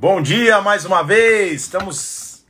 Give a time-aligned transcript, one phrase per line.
[0.00, 1.60] Bom dia mais uma vez.
[1.60, 2.42] Estamos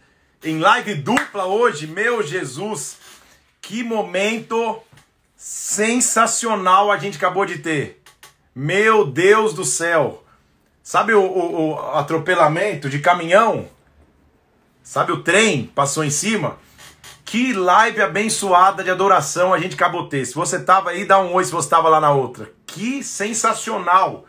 [0.44, 1.84] em live dupla hoje.
[1.84, 2.96] Meu Jesus,
[3.60, 4.78] que momento
[5.34, 8.00] sensacional a gente acabou de ter.
[8.54, 10.22] Meu Deus do céu.
[10.80, 13.68] Sabe o, o, o atropelamento de caminhão?
[14.80, 16.56] Sabe o trem passou em cima?
[17.24, 20.24] Que live abençoada de adoração a gente acabou de ter.
[20.24, 22.48] Se você tava aí, dá um oi se você tava lá na outra.
[22.64, 24.24] Que sensacional.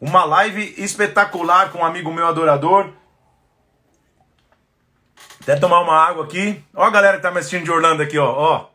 [0.00, 2.90] Uma live espetacular com um amigo meu adorador.
[5.42, 6.62] Até tomar uma água aqui.
[6.74, 8.30] Ó a galera que tá me assistindo de Orlando aqui, ó.
[8.30, 8.66] ó.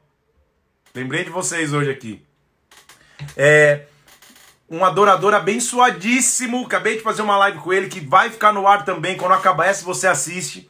[0.93, 2.25] Lembrei de vocês hoje aqui.
[3.37, 3.85] É
[4.69, 6.65] um adorador abençoadíssimo.
[6.65, 9.15] Acabei de fazer uma live com ele que vai ficar no ar também.
[9.15, 10.69] Quando acabar essa, você assiste.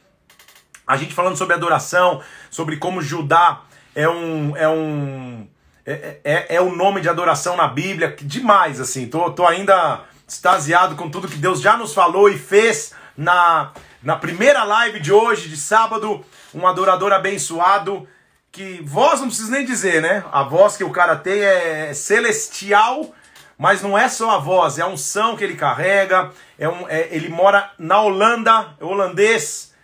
[0.86, 3.62] A gente falando sobre adoração, sobre como Judá
[3.94, 4.56] é um.
[4.56, 5.48] É um
[5.86, 8.14] é, é, é o nome de adoração na Bíblia.
[8.20, 9.08] Demais, assim.
[9.08, 14.16] Tô, tô ainda extasiado com tudo que Deus já nos falou e fez na, na
[14.16, 16.24] primeira live de hoje, de sábado.
[16.54, 18.08] Um adorador abençoado.
[18.50, 20.24] Que voz não precisa nem dizer, né?
[20.30, 23.12] A voz que o cara tem é celestial,
[23.58, 26.30] mas não é só a voz, é a unção que ele carrega.
[26.58, 29.74] É um, é, ele mora na Holanda, é holandês,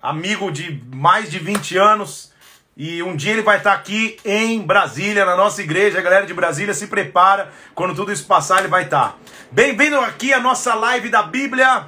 [0.00, 2.30] amigo de mais de 20 anos.
[2.76, 5.98] E um dia ele vai estar aqui em Brasília, na nossa igreja.
[5.98, 7.52] A galera de Brasília se prepara.
[7.74, 9.18] Quando tudo isso passar, ele vai estar.
[9.52, 11.84] Bem-vindo aqui à nossa live da Bíblia,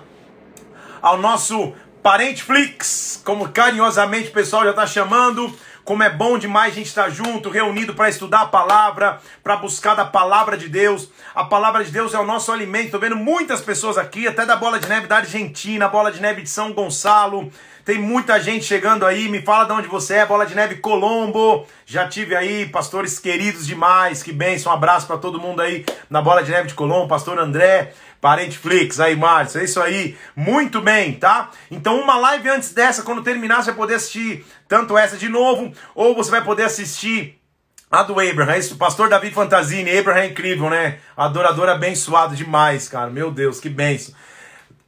[1.01, 5.57] ao nosso Parente Flix, como carinhosamente o pessoal já está chamando.
[5.85, 9.95] Como é bom demais a gente estar junto, reunido para estudar a palavra, para buscar
[9.95, 11.09] da palavra de Deus.
[11.37, 12.87] A palavra de Deus é o nosso alimento.
[12.87, 16.43] Estou vendo muitas pessoas aqui, até da Bola de Neve da Argentina, Bola de Neve
[16.43, 17.49] de São Gonçalo.
[17.85, 19.29] Tem muita gente chegando aí.
[19.29, 21.67] Me fala de onde você é, Bola de Neve Colombo.
[21.85, 24.23] Já tive aí pastores queridos demais.
[24.23, 24.71] Que bênção.
[24.71, 27.93] Um abraço para todo mundo aí na Bola de Neve de Colombo, pastor André.
[28.21, 30.17] Parente Flix, aí, Márcio, é isso aí.
[30.37, 31.51] Muito bem, tá?
[31.69, 35.73] Então, uma live antes dessa, quando terminar, você vai poder assistir tanto essa de novo,
[35.93, 37.43] ou você vai poder assistir
[37.91, 38.57] a do Abraham.
[38.57, 40.99] Isso, pastor Davi Fantasini, Abraham é incrível, né?
[41.17, 43.11] Adorador abençoado demais, cara.
[43.11, 44.15] Meu Deus, que benção.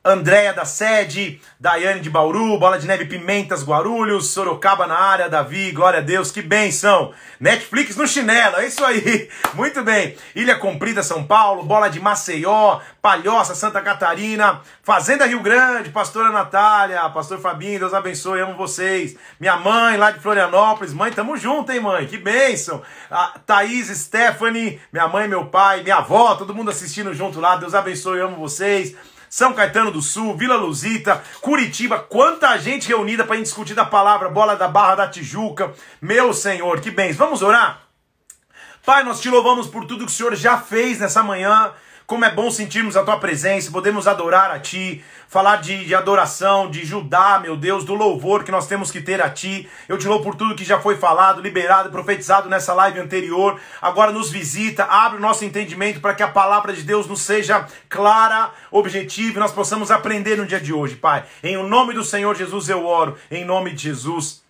[0.06, 5.72] Andréia da Sede, Daiane de Bauru, Bola de Neve Pimentas, Guarulhos, Sorocaba na área, Davi,
[5.72, 7.14] glória a Deus, que benção.
[7.40, 9.30] Netflix no chinelo, é isso aí.
[9.54, 10.14] Muito bem.
[10.36, 17.08] Ilha Comprida, São Paulo, Bola de Maceió, Palhoça, Santa Catarina, Fazenda Rio Grande, Pastora Natália,
[17.08, 19.16] Pastor Fabinho, Deus abençoe, amo vocês.
[19.40, 22.06] Minha mãe lá de Florianópolis, mãe, tamo junto, hein, mãe?
[22.06, 22.82] Que benção.
[23.10, 27.74] A Thaís, Stephanie, minha mãe, meu pai, minha avó, todo mundo assistindo junto lá, Deus
[27.74, 28.94] abençoe, amo vocês.
[29.34, 34.54] São Caetano do Sul, Vila Luzita, Curitiba, quanta gente reunida para discutir da palavra, bola
[34.54, 35.74] da Barra da Tijuca.
[36.00, 37.16] Meu Senhor, que bens.
[37.16, 37.82] Vamos orar?
[38.86, 41.72] Pai, nós te louvamos por tudo que o Senhor já fez nessa manhã.
[42.06, 46.70] Como é bom sentirmos a tua presença, podemos adorar a ti, falar de, de, adoração,
[46.70, 49.66] de Judá, meu Deus, do louvor que nós temos que ter a ti.
[49.88, 53.58] Eu te louvo por tudo que já foi falado, liberado, profetizado nessa live anterior.
[53.80, 57.66] Agora nos visita, abre o nosso entendimento para que a palavra de Deus nos seja
[57.88, 61.24] clara, objetiva e nós possamos aprender no dia de hoje, Pai.
[61.42, 64.44] Em o nome do Senhor Jesus eu oro, em nome de Jesus.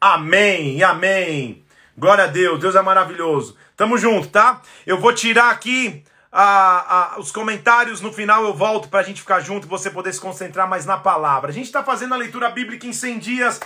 [0.00, 1.62] Amém amém.
[1.98, 3.56] Glória a Deus, Deus é maravilhoso.
[3.76, 4.62] Tamo junto, tá?
[4.86, 6.02] Eu vou tirar aqui
[6.36, 9.88] a, a, os comentários no final eu volto para a gente ficar junto e você
[9.88, 11.52] poder se concentrar mais na palavra.
[11.52, 13.60] A gente está fazendo a leitura bíblica em 100 dias.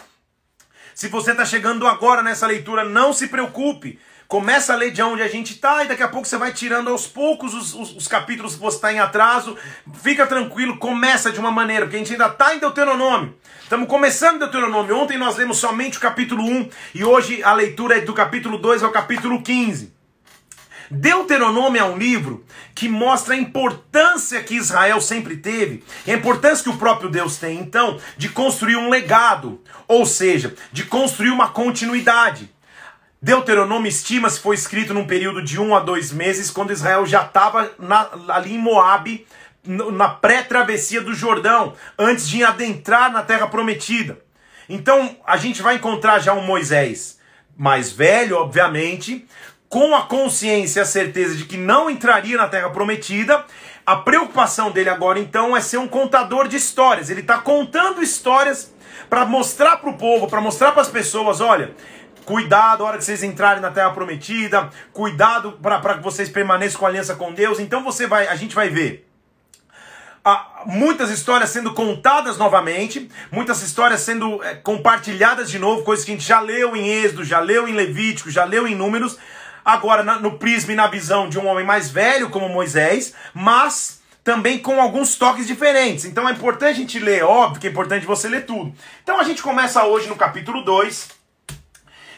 [0.94, 3.98] Se você está chegando agora nessa leitura, não se preocupe.
[4.26, 6.90] Começa a ler de onde a gente está e daqui a pouco você vai tirando
[6.90, 9.56] aos poucos os, os, os capítulos que você está em atraso.
[10.02, 13.34] Fica tranquilo, começa de uma maneira, porque a gente ainda está em Deuteronômio.
[13.62, 14.94] Estamos começando Deuteronômio.
[14.94, 18.82] Ontem nós lemos somente o capítulo 1 e hoje a leitura é do capítulo 2
[18.82, 19.96] ao capítulo 15.
[20.90, 22.44] Deuteronômio é um livro
[22.74, 27.58] que mostra a importância que Israel sempre teve, a importância que o próprio Deus tem,
[27.58, 32.50] então, de construir um legado, ou seja, de construir uma continuidade.
[33.20, 37.72] Deuteronômio estima-se foi escrito num período de um a dois meses, quando Israel já estava
[38.28, 39.26] ali em Moabe,
[39.64, 44.18] na pré-travessia do Jordão, antes de adentrar na terra prometida.
[44.68, 47.18] Então, a gente vai encontrar já um Moisés
[47.56, 49.26] mais velho, obviamente,
[49.68, 53.44] com a consciência e a certeza de que não entraria na terra prometida,
[53.84, 57.10] a preocupação dele agora então é ser um contador de histórias.
[57.10, 58.72] Ele está contando histórias
[59.08, 61.74] para mostrar para o povo, para mostrar para as pessoas: olha,
[62.24, 66.86] cuidado na hora que vocês entrarem na terra prometida, cuidado para que vocês permaneçam com
[66.86, 67.58] a aliança com Deus.
[67.58, 69.08] Então você vai, a gente vai ver
[70.66, 76.14] muitas histórias sendo contadas novamente, muitas histórias sendo é, compartilhadas de novo, coisas que a
[76.14, 79.16] gente já leu em Êxodo, já leu em Levítico, já leu em Números,
[79.64, 84.58] agora no prisma e na visão de um homem mais velho como Moisés, mas também
[84.58, 86.04] com alguns toques diferentes.
[86.04, 88.74] Então é importante a gente ler, óbvio que é importante você ler tudo.
[89.02, 91.08] Então a gente começa hoje no capítulo 2.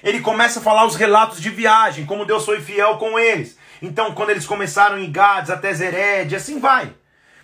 [0.03, 3.57] Ele começa a falar os relatos de viagem, como Deus foi fiel com eles.
[3.83, 6.93] Então, quando eles começaram em Gades até Zered, assim vai.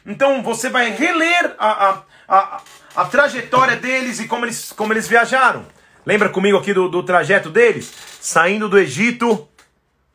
[0.05, 2.61] Então você vai reler a, a, a,
[2.95, 5.67] a, trajetória deles e como eles, como eles viajaram.
[6.05, 7.93] Lembra comigo aqui do, do trajeto deles?
[8.21, 9.49] Saindo do Egito,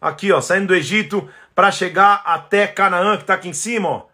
[0.01, 4.05] aqui ó, saindo do Egito para chegar até Canaã, que está aqui em cima, ó.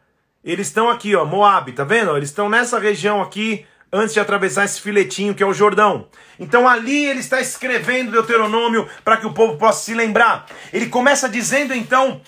[0.44, 2.16] Eles estão aqui, ó, Moab, tá vendo?
[2.16, 6.08] Eles estão nessa região aqui, antes de atravessar esse filetinho que é o Jordão.
[6.40, 10.46] Então ali ele está escrevendo Deuteronômio para que o povo possa se lembrar.
[10.72, 12.22] Ele começa dizendo então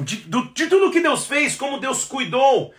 [0.00, 2.72] de, de tudo que Deus fez, como Deus cuidou,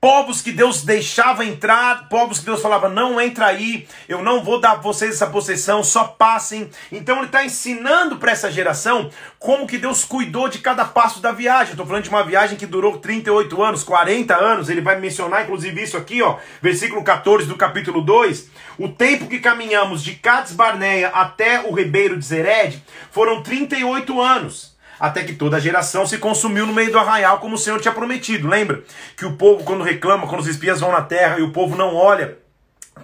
[0.00, 4.60] povos que Deus deixava entrar, povos que Deus falava, não entra aí, eu não vou
[4.60, 6.70] dar a vocês essa possessão, só passem.
[6.92, 9.10] Então ele está ensinando para essa geração
[9.40, 11.72] como que Deus cuidou de cada passo da viagem.
[11.72, 15.82] Estou falando de uma viagem que durou 38 anos, 40 anos, ele vai mencionar inclusive
[15.82, 18.50] isso aqui, ó, versículo 14 do capítulo 2.
[18.78, 22.80] O tempo que caminhamos de Cades Barneia até o ribeiro de Zered
[23.10, 27.54] foram 38 anos até que toda a geração se consumiu no meio do arraial, como
[27.54, 28.48] o Senhor tinha prometido.
[28.48, 28.82] Lembra
[29.16, 31.94] que o povo, quando reclama, quando os espias vão na terra e o povo não
[31.94, 32.38] olha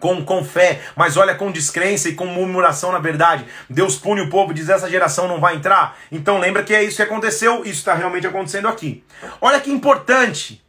[0.01, 3.45] com, com fé, mas olha com descrença e com murmuração na verdade.
[3.69, 5.97] Deus pune o povo diz: essa geração não vai entrar.
[6.11, 9.05] Então lembra que é isso que aconteceu, isso está realmente acontecendo aqui.
[9.41, 10.63] Olha que importante.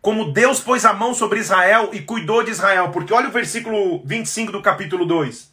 [0.00, 4.02] Como Deus pôs a mão sobre Israel e cuidou de Israel, porque olha o versículo
[4.04, 5.52] 25 do capítulo 2.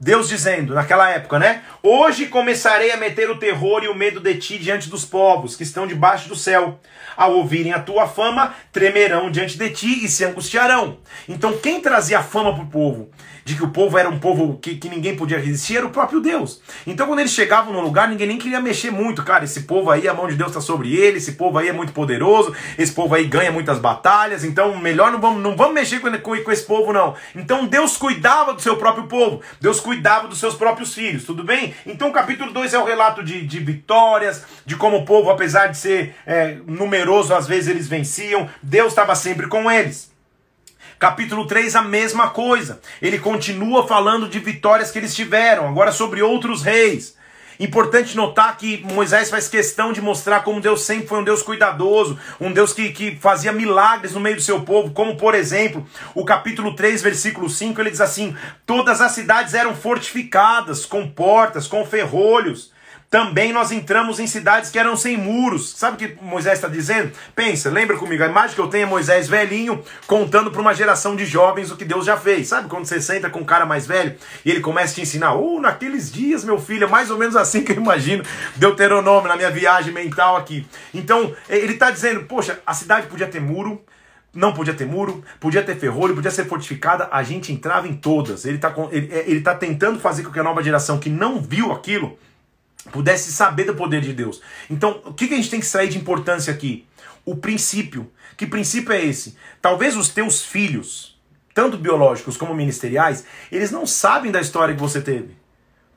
[0.00, 1.62] Deus dizendo, naquela época, né?
[1.86, 5.64] Hoje começarei a meter o terror e o medo de ti diante dos povos que
[5.64, 6.80] estão debaixo do céu.
[7.14, 10.96] Ao ouvirem a tua fama, tremerão diante de ti e se angustiarão.
[11.28, 13.10] Então, quem trazia a fama para o povo?
[13.44, 16.20] de que o povo era um povo que, que ninguém podia resistir, era o próprio
[16.20, 16.60] Deus.
[16.86, 19.22] Então quando eles chegavam no lugar, ninguém nem queria mexer muito.
[19.22, 21.72] Cara, esse povo aí, a mão de Deus está sobre ele, esse povo aí é
[21.72, 26.00] muito poderoso, esse povo aí ganha muitas batalhas, então melhor não vamos, não vamos mexer
[26.00, 27.14] com, com, com esse povo, não.
[27.34, 31.73] Então Deus cuidava do seu próprio povo, Deus cuidava dos seus próprios filhos, tudo bem?
[31.86, 35.68] Então o capítulo 2 é o relato de, de vitórias, de como o povo, apesar
[35.68, 40.12] de ser é, numeroso, às vezes eles venciam, Deus estava sempre com eles.
[40.98, 42.80] Capítulo 3, a mesma coisa.
[43.02, 47.16] Ele continua falando de vitórias que eles tiveram, agora sobre outros reis.
[47.58, 52.18] Importante notar que Moisés faz questão de mostrar como Deus sempre foi um Deus cuidadoso,
[52.40, 56.24] um Deus que, que fazia milagres no meio do seu povo, como por exemplo, o
[56.24, 58.36] capítulo 3, versículo 5, ele diz assim:
[58.66, 62.73] Todas as cidades eram fortificadas, com portas, com ferrolhos.
[63.14, 65.70] Também nós entramos em cidades que eram sem muros.
[65.70, 67.12] Sabe o que Moisés está dizendo?
[67.32, 71.14] Pensa, lembra comigo, a imagem que eu tenho é Moisés velhinho contando para uma geração
[71.14, 72.48] de jovens o que Deus já fez.
[72.48, 75.36] Sabe quando você senta com um cara mais velho e ele começa a te ensinar?
[75.36, 78.24] Oh, naqueles dias, meu filho, é mais ou menos assim que eu imagino
[78.56, 80.66] Deuteronômio na minha viagem mental aqui.
[80.92, 83.80] Então, ele está dizendo, poxa, a cidade podia ter muro,
[84.34, 88.44] não podia ter muro, podia ter ferrolho, podia ser fortificada, a gente entrava em todas.
[88.44, 91.70] Ele está ele, ele tá tentando fazer com que a nova geração que não viu
[91.70, 92.18] aquilo
[92.90, 94.40] pudesse saber do poder de Deus.
[94.68, 96.86] Então, o que a gente tem que extrair de importância aqui?
[97.24, 98.10] O princípio.
[98.36, 99.36] Que princípio é esse?
[99.62, 101.18] Talvez os teus filhos,
[101.54, 105.36] tanto biológicos como ministeriais, eles não sabem da história que você teve.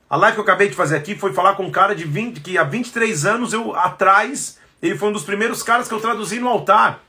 [0.08, 2.40] A live que eu acabei de fazer aqui foi falar com um cara de 20,
[2.40, 6.38] que há 23 anos eu atrás, ele foi um dos primeiros caras que eu traduzi
[6.38, 7.04] no altar.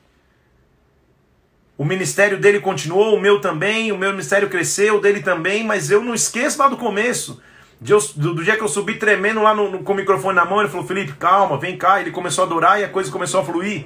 [1.77, 5.89] O ministério dele continuou, o meu também, o meu ministério cresceu, o dele também, mas
[5.89, 7.41] eu não esqueço lá do começo.
[7.81, 10.59] Do, do, dia que eu subi tremendo lá no, no, com o microfone na mão,
[10.59, 12.01] ele falou: Felipe, calma, vem cá.
[12.01, 13.85] Ele começou a adorar e a coisa começou a fluir.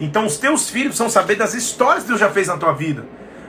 [0.00, 3.04] Então, os teus filhos precisam saber das histórias que Deus já fez na tua vida.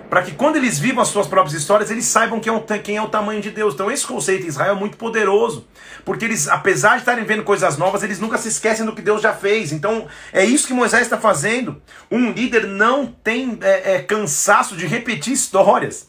[0.10, 2.98] Para que quando eles vivam as suas próprias histórias, eles saibam quem é, o, quem
[2.98, 3.76] é o tamanho de Deus.
[3.76, 5.68] Então, esse conceito em Israel é muito poderoso.
[6.04, 9.22] Porque eles, apesar de estarem vendo coisas novas, eles nunca se esquecem do que Deus
[9.22, 9.72] já fez.
[9.72, 11.80] Então, é isso que Moisés está fazendo.
[12.12, 16.09] Um líder não tem é, é, cansaço de repetir histórias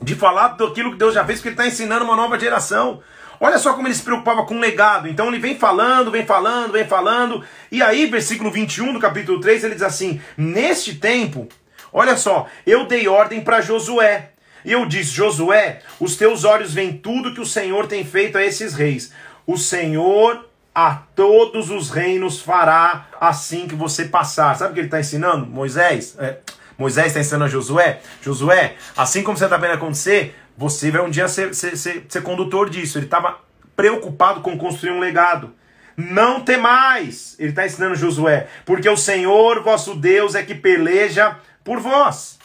[0.00, 3.02] de falar daquilo que Deus já fez, porque ele está ensinando uma nova geração.
[3.38, 5.08] Olha só como ele se preocupava com o legado.
[5.08, 7.44] Então ele vem falando, vem falando, vem falando.
[7.70, 11.48] E aí, versículo 21 do capítulo 3, ele diz assim: Neste tempo,
[11.92, 14.30] olha só, eu dei ordem para Josué.
[14.64, 18.44] E eu disse: Josué, os teus olhos veem tudo que o Senhor tem feito a
[18.44, 19.12] esses reis.
[19.46, 24.56] O Senhor a todos os reinos fará assim que você passar.
[24.56, 25.46] Sabe o que ele está ensinando?
[25.46, 26.38] Moisés, é,
[26.78, 31.10] Moisés está ensinando a Josué: Josué, assim como você está vendo acontecer, você vai um
[31.10, 32.98] dia ser, ser, ser, ser condutor disso.
[32.98, 33.38] Ele estava
[33.74, 35.52] preocupado com construir um legado.
[35.96, 41.80] Não temais, ele está ensinando Josué, porque o Senhor vosso Deus é que peleja por
[41.80, 42.38] vós.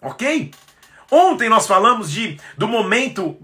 [0.00, 0.52] Ok?
[1.10, 3.36] Ontem nós falamos de do momento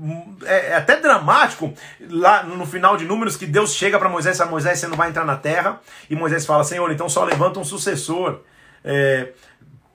[0.45, 4.45] é, é até dramático lá no final de Números que Deus chega para Moisés, e
[4.45, 7.65] Moisés você não vai entrar na terra e Moisés fala Senhor, então só levanta um
[7.65, 8.41] sucessor.
[8.83, 9.33] É,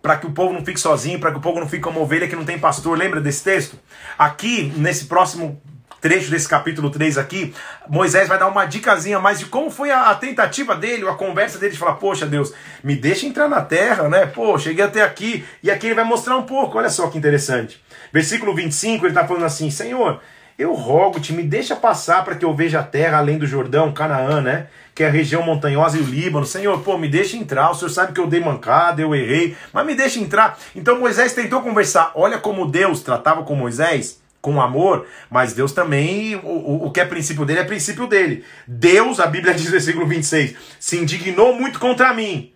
[0.05, 2.27] para que o povo não fique sozinho, para que o povo não fique como ovelha
[2.27, 2.95] que não tem pastor.
[2.95, 3.75] Lembra desse texto?
[4.19, 5.59] Aqui, nesse próximo
[6.00, 7.55] trecho desse capítulo 3 aqui,
[7.89, 11.57] Moisés vai dar uma dicasinha mais de como foi a, a, tentativa dele, a conversa
[11.57, 14.27] dele de falar, poxa Deus, me deixa entrar na terra, né?
[14.27, 15.43] Pô, cheguei até aqui.
[15.63, 17.83] E aqui ele vai mostrar um pouco, olha só que interessante.
[18.13, 20.21] Versículo 25, ele está falando assim, Senhor,
[20.55, 24.39] eu rogo-te, me deixa passar para que eu veja a terra além do Jordão, Canaã,
[24.39, 24.67] né?
[24.95, 26.45] Que é a região montanhosa e o Líbano.
[26.45, 27.69] Senhor, pô, me deixa entrar.
[27.69, 30.57] O Senhor sabe que eu dei mancada, eu errei, mas me deixa entrar.
[30.75, 32.13] Então Moisés tentou conversar.
[32.15, 37.05] Olha como Deus tratava com Moisés com amor, mas Deus também, o, o que é
[37.05, 38.43] princípio dele é princípio dele.
[38.67, 42.53] Deus, a Bíblia diz versículo 26, se indignou muito contra mim,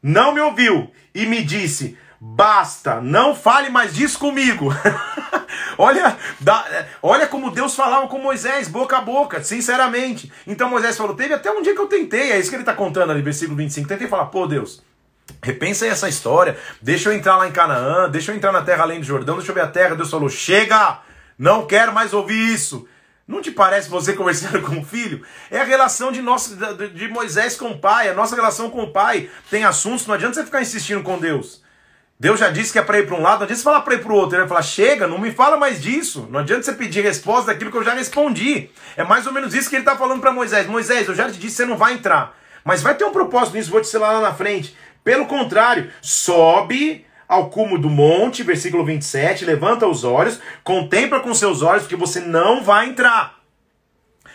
[0.00, 4.72] não me ouviu e me disse: Basta, não fale mais disso comigo.
[5.76, 10.32] olha, da, olha como Deus falava com Moisés, boca a boca, sinceramente.
[10.46, 12.74] Então Moisés falou: Teve até um dia que eu tentei, é isso que ele está
[12.74, 13.88] contando ali, versículo 25.
[13.88, 14.84] Tentei falar: Pô, Deus,
[15.42, 18.84] repensa aí essa história, deixa eu entrar lá em Canaã, deixa eu entrar na terra
[18.84, 19.96] além do Jordão, deixa eu ver a terra.
[19.96, 21.00] Deus falou: Chega,
[21.36, 22.86] não quero mais ouvir isso.
[23.26, 25.24] Não te parece você conversando com o filho?
[25.50, 26.56] É a relação de, nosso,
[26.94, 29.28] de Moisés com o pai, a nossa relação com o pai.
[29.50, 31.62] Tem assuntos, não adianta você ficar insistindo com Deus.
[32.22, 34.00] Deus já disse que é para ir para um lado, não adianta falar para ir
[34.00, 34.36] para o outro.
[34.36, 36.28] Ele vai falar: chega, não me fala mais disso.
[36.30, 38.70] Não adianta você pedir resposta daquilo que eu já respondi.
[38.96, 41.36] É mais ou menos isso que ele está falando para Moisés: Moisés, eu já te
[41.36, 42.38] disse você não vai entrar.
[42.64, 44.76] Mas vai ter um propósito nisso, vou te ensinar lá na frente.
[45.02, 51.60] Pelo contrário, sobe ao cume do monte, versículo 27, levanta os olhos, contempla com seus
[51.60, 53.42] olhos, porque você não vai entrar.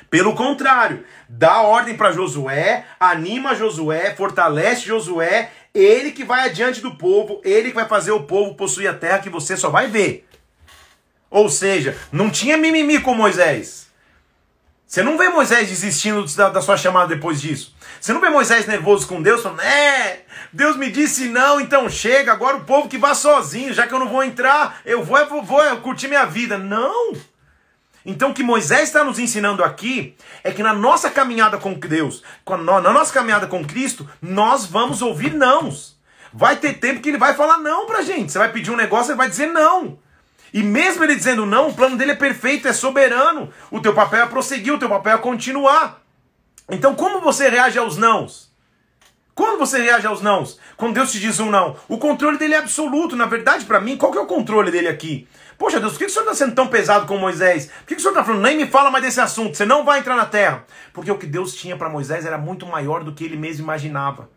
[0.09, 6.95] Pelo contrário, dá ordem para Josué, anima Josué, fortalece Josué ele que vai adiante do
[6.95, 10.27] povo, ele que vai fazer o povo possuir a terra que você só vai ver.
[11.29, 13.87] Ou seja, não tinha mimimi com Moisés.
[14.85, 17.75] Você não vê Moisés desistindo da, sua chamada depois disso.
[17.99, 20.21] Você não vê Moisés nervoso com Deus, falando, é,
[20.53, 23.99] Deus me disse não, então chega, agora o povo que vá sozinho, já que eu
[23.99, 26.57] não vou entrar, eu vou, eu vou, vou curtir minha vida.
[26.57, 27.13] Não!
[28.09, 32.23] Então, o que Moisés está nos ensinando aqui é que na nossa caminhada com Deus,
[32.47, 35.99] na nossa caminhada com Cristo, nós vamos ouvir nãos.
[36.31, 38.31] Vai ter tempo que ele vai falar não pra gente.
[38.31, 39.99] Você vai pedir um negócio, ele vai dizer não.
[40.53, 43.51] E mesmo ele dizendo não, o plano dele é perfeito, é soberano.
[43.69, 46.01] O teu papel é prosseguir, o teu papel é continuar.
[46.69, 48.47] Então, como você reage aos nãos?
[49.35, 50.57] Quando você reage aos nãos?
[50.77, 51.75] Quando Deus te diz um não.
[51.89, 53.17] O controle dele é absoluto.
[53.17, 55.27] Na verdade, para mim, qual que é o controle dele aqui?
[55.57, 57.71] Poxa Deus, por que o senhor está sendo tão pesado com Moisés?
[57.79, 59.99] Por que o senhor está falando, nem me fala mais desse assunto, você não vai
[59.99, 60.65] entrar na terra?
[60.93, 64.29] Porque o que Deus tinha para Moisés era muito maior do que ele mesmo imaginava.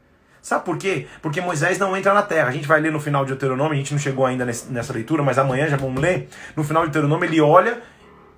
[0.43, 1.07] Sabe por quê?
[1.21, 2.49] Porque Moisés não entra na terra.
[2.49, 5.23] A gente vai ler no final de Deuteronômio, a gente não chegou ainda nessa leitura,
[5.23, 6.29] mas amanhã já vamos ler.
[6.57, 7.83] No final de Deuteronômio ele olha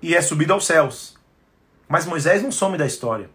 [0.01, 1.17] e é subido aos céus.
[1.89, 3.31] Mas Moisés não some da história.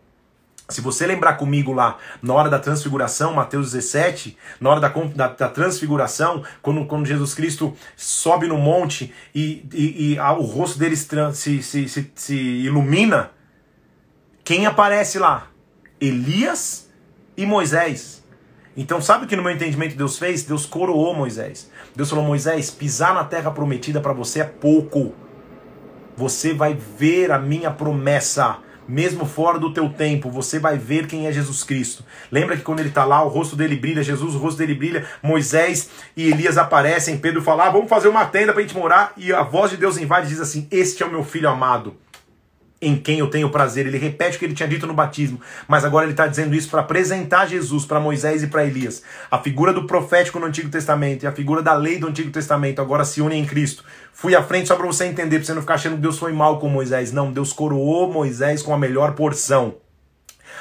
[0.70, 5.28] Se você lembrar comigo lá, na hora da transfiguração, Mateus 17, na hora da, da,
[5.30, 10.96] da transfiguração, quando, quando Jesus Cristo sobe no monte e, e, e o rosto dele
[10.98, 13.32] se, se, se, se ilumina,
[14.44, 15.48] quem aparece lá?
[16.02, 16.90] Elias
[17.38, 18.24] e Moisés.
[18.76, 20.44] Então, sabe o que no meu entendimento Deus fez?
[20.44, 21.72] Deus coroou Moisés.
[21.96, 25.16] Deus falou: Moisés, pisar na terra prometida para você é pouco.
[26.16, 31.28] Você vai ver a minha promessa mesmo fora do teu tempo, você vai ver quem
[31.28, 32.04] é Jesus Cristo.
[32.32, 35.06] Lembra que quando ele está lá, o rosto dele brilha, Jesus, o rosto dele brilha,
[35.22, 39.14] Moisés e Elias aparecem, Pedro fala, ah, vamos fazer uma tenda para a gente morar,
[39.18, 41.96] e a voz de Deus invade e diz assim, este é o meu filho amado
[42.82, 43.88] em quem eu tenho prazer.
[43.88, 46.70] Ele repete o que ele tinha dito no batismo, mas agora ele está dizendo isso
[46.70, 49.04] para apresentar Jesus para Moisés e para Elias.
[49.30, 52.82] A figura do profético no Antigo Testamento e a figura da lei do Antigo Testamento
[52.82, 53.84] agora se unem em Cristo.
[54.14, 56.32] Fui à frente só para você entender, para você não ficar achando que Deus foi
[56.32, 57.12] mal com Moisés.
[57.12, 59.76] Não, Deus coroou Moisés com a melhor porção.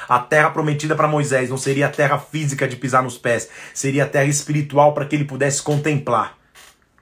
[0.09, 4.05] A terra prometida para Moisés não seria a terra física de pisar nos pés, seria
[4.05, 6.37] a terra espiritual para que ele pudesse contemplar.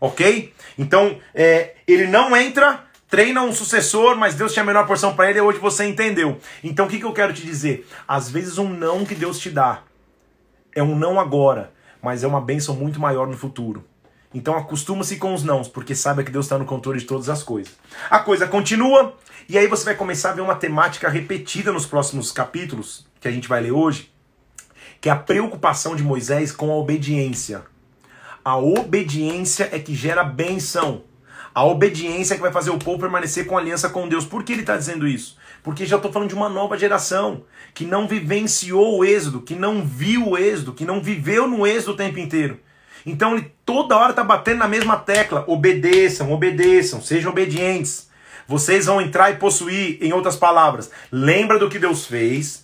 [0.00, 0.52] Ok?
[0.78, 2.83] Então, é, ele não entra
[3.14, 6.36] treina um sucessor, mas Deus tinha a menor porção para ele e hoje você entendeu.
[6.64, 7.88] Então o que, que eu quero te dizer?
[8.08, 9.84] Às vezes um não que Deus te dá
[10.74, 13.84] é um não agora, mas é uma bênção muito maior no futuro.
[14.34, 17.44] Então acostuma-se com os nãos, porque saiba que Deus está no controle de todas as
[17.44, 17.72] coisas.
[18.10, 19.16] A coisa continua,
[19.48, 23.30] e aí você vai começar a ver uma temática repetida nos próximos capítulos, que a
[23.30, 24.12] gente vai ler hoje,
[25.00, 27.62] que é a preocupação de Moisés com a obediência.
[28.44, 31.04] A obediência é que gera benção.
[31.54, 34.24] A obediência que vai fazer o povo permanecer com aliança com Deus.
[34.24, 35.38] Por que ele está dizendo isso?
[35.62, 39.84] Porque já estou falando de uma nova geração que não vivenciou o êxodo, que não
[39.84, 42.58] viu o êxodo, que não viveu no êxodo o tempo inteiro.
[43.06, 48.10] Então ele toda hora está batendo na mesma tecla: obedeçam, obedeçam, sejam obedientes.
[48.48, 52.63] Vocês vão entrar e possuir, em outras palavras, lembra do que Deus fez,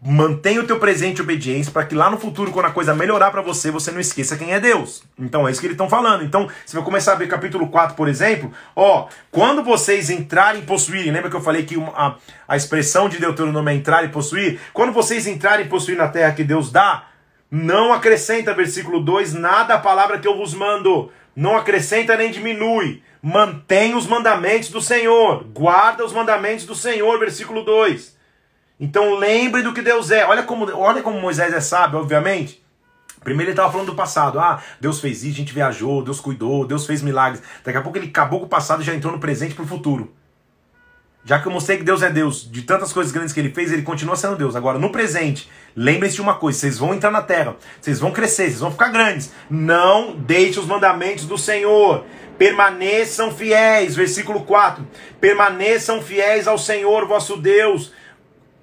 [0.00, 3.40] Mantenha o teu presente obediência para que lá no futuro, quando a coisa melhorar para
[3.40, 5.02] você, você não esqueça quem é Deus.
[5.18, 6.22] Então é isso que eles estão falando.
[6.22, 10.64] Então, você vai começar a ver capítulo 4, por exemplo, ó, quando vocês entrarem e
[10.64, 12.14] possuírem, lembra que eu falei que uma, a,
[12.46, 14.60] a expressão de Deuteronômio é entrar e possuir?
[14.74, 17.06] Quando vocês entrarem e possuir na terra que Deus dá,
[17.50, 21.10] não acrescenta, versículo 2, nada a palavra que eu vos mando.
[21.34, 23.02] Não acrescenta nem diminui.
[23.22, 25.44] Mantém os mandamentos do Senhor.
[25.54, 28.15] Guarda os mandamentos do Senhor, versículo 2.
[28.78, 30.24] Então lembre do que Deus é.
[30.26, 32.64] Olha como, olha como Moisés é sábio, obviamente.
[33.24, 34.38] Primeiro ele estava falando do passado.
[34.38, 37.42] Ah, Deus fez isso, a gente viajou, Deus cuidou, Deus fez milagres.
[37.64, 39.66] Daqui a pouco ele acabou com o passado e já entrou no presente para o
[39.66, 40.14] futuro.
[41.24, 43.72] Já que eu mostrei que Deus é Deus, de tantas coisas grandes que ele fez,
[43.72, 44.54] ele continua sendo Deus.
[44.54, 48.44] Agora, no presente, lembre-se de uma coisa: vocês vão entrar na terra, vocês vão crescer,
[48.44, 49.32] vocês vão ficar grandes.
[49.50, 52.04] Não deixe os mandamentos do Senhor.
[52.38, 53.96] Permaneçam fiéis.
[53.96, 54.86] Versículo 4:
[55.20, 57.90] Permaneçam fiéis ao Senhor vosso Deus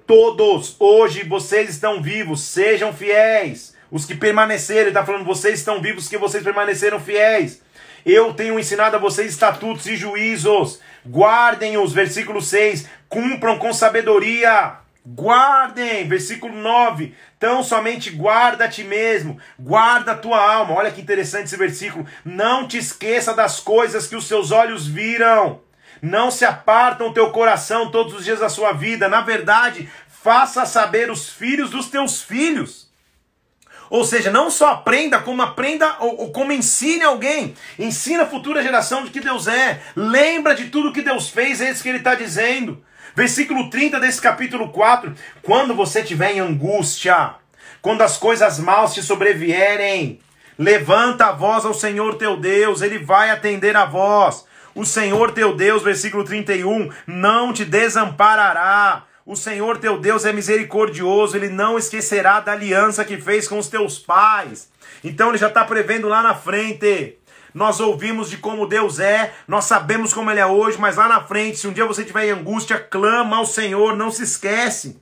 [0.06, 3.74] Todos, hoje vocês estão vivos, sejam fiéis.
[3.90, 7.62] Os que permaneceram, ele está falando, vocês estão vivos que vocês permaneceram fiéis.
[8.04, 10.78] Eu tenho ensinado a vocês estatutos e juízos.
[11.08, 12.86] Guardem-os, versículo 6.
[13.08, 14.74] Cumpram com sabedoria.
[15.06, 17.14] Guardem, versículo 9.
[17.38, 20.74] Tão somente guarda a ti mesmo, guarda a tua alma.
[20.74, 22.06] Olha que interessante esse versículo.
[22.22, 25.62] Não te esqueça das coisas que os seus olhos viram
[26.04, 29.08] não se apartam o teu coração todos os dias da sua vida.
[29.08, 32.92] Na verdade, faça saber os filhos dos teus filhos.
[33.88, 37.54] Ou seja, não só aprenda, como aprenda ou, ou, como ensine alguém.
[37.78, 39.80] Ensina a futura geração de que Deus é.
[39.96, 42.84] Lembra de tudo que Deus fez, é isso que ele está dizendo.
[43.14, 45.14] Versículo 30 desse capítulo 4.
[45.42, 47.36] Quando você estiver em angústia,
[47.80, 50.20] quando as coisas maus te sobrevierem,
[50.58, 54.44] levanta a voz ao Senhor teu Deus, ele vai atender a voz.
[54.74, 59.04] O Senhor teu Deus, versículo 31, não te desamparará.
[59.24, 63.68] O Senhor teu Deus é misericordioso, ele não esquecerá da aliança que fez com os
[63.68, 64.68] teus pais.
[65.02, 67.16] Então ele já está prevendo lá na frente.
[67.54, 71.22] Nós ouvimos de como Deus é, nós sabemos como Ele é hoje, mas lá na
[71.22, 75.00] frente, se um dia você tiver em angústia, clama ao Senhor, não se esquece.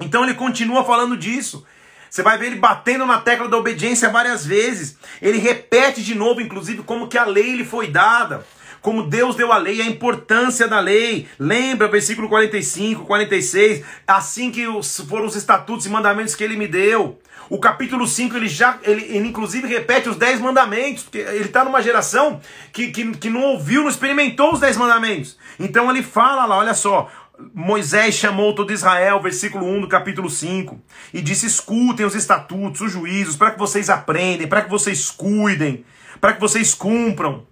[0.00, 1.66] Então ele continua falando disso.
[2.08, 4.96] Você vai ver ele batendo na tecla da obediência várias vezes.
[5.20, 8.46] Ele repete de novo, inclusive, como que a lei lhe foi dada
[8.80, 11.28] como Deus deu a lei, a importância da lei.
[11.38, 14.64] Lembra, versículo 45, 46, assim que
[15.08, 17.18] foram os estatutos e mandamentos que ele me deu.
[17.48, 21.64] O capítulo 5, ele já, ele, ele inclusive repete os 10 mandamentos, porque ele está
[21.64, 22.40] numa geração
[22.72, 25.36] que, que, que não ouviu, não experimentou os 10 mandamentos.
[25.58, 27.10] Então ele fala lá, olha só,
[27.52, 30.80] Moisés chamou todo Israel, versículo 1 do capítulo 5,
[31.12, 35.84] e disse: escutem os estatutos, os juízos, para que vocês aprendem, para que vocês cuidem,
[36.20, 37.46] para que vocês cumpram.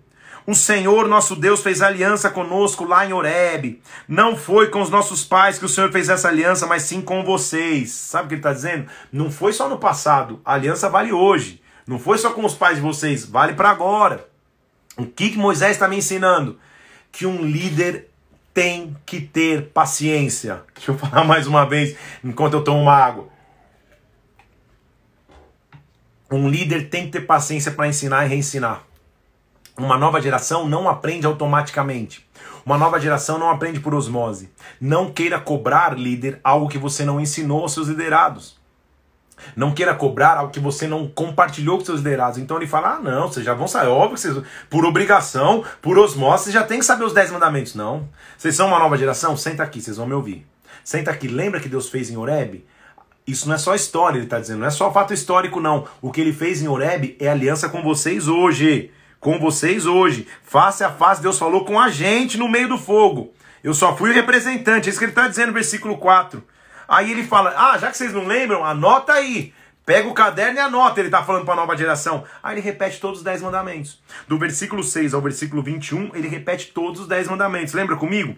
[0.48, 3.82] O Senhor nosso Deus fez aliança conosco lá em Horeb.
[4.08, 7.22] Não foi com os nossos pais que o Senhor fez essa aliança, mas sim com
[7.22, 7.90] vocês.
[7.90, 8.88] Sabe o que ele está dizendo?
[9.12, 11.60] Não foi só no passado, a aliança vale hoje.
[11.86, 14.26] Não foi só com os pais de vocês, vale para agora.
[14.96, 16.58] O que, que Moisés está me ensinando?
[17.12, 18.08] Que um líder
[18.54, 20.62] tem que ter paciência.
[20.74, 23.28] Deixa eu falar mais uma vez enquanto eu tomo uma água.
[26.32, 28.87] Um líder tem que ter paciência para ensinar e reensinar.
[29.78, 32.28] Uma nova geração não aprende automaticamente.
[32.66, 34.50] Uma nova geração não aprende por osmose.
[34.80, 38.58] Não queira cobrar, líder, algo que você não ensinou aos seus liderados.
[39.54, 42.38] Não queira cobrar algo que você não compartilhou com seus liderados.
[42.38, 43.86] Então ele fala: ah, não, vocês já vão sair.
[43.86, 47.76] Óbvio que vocês, por obrigação, por osmose, vocês já tem que saber os 10 mandamentos.
[47.76, 48.08] Não.
[48.36, 49.36] Vocês são uma nova geração?
[49.36, 50.44] Senta aqui, vocês vão me ouvir.
[50.82, 52.66] Senta aqui, lembra que Deus fez em Horeb?
[53.24, 55.86] Isso não é só história, ele está dizendo, não é só fato histórico, não.
[56.00, 60.26] O que ele fez em Horeb é aliança com vocês hoje com vocês hoje.
[60.42, 63.32] Face a face, Deus falou com a gente no meio do fogo.
[63.62, 66.42] Eu só fui o representante, é isso que ele está dizendo no versículo 4.
[66.86, 69.52] Aí ele fala: Ah, já que vocês não lembram, anota aí.
[69.84, 72.22] Pega o caderno e anota, ele está falando para a nova geração.
[72.42, 73.98] Aí ele repete todos os 10 mandamentos.
[74.26, 77.72] Do versículo 6 ao versículo 21, ele repete todos os 10 mandamentos.
[77.72, 78.36] Lembra comigo?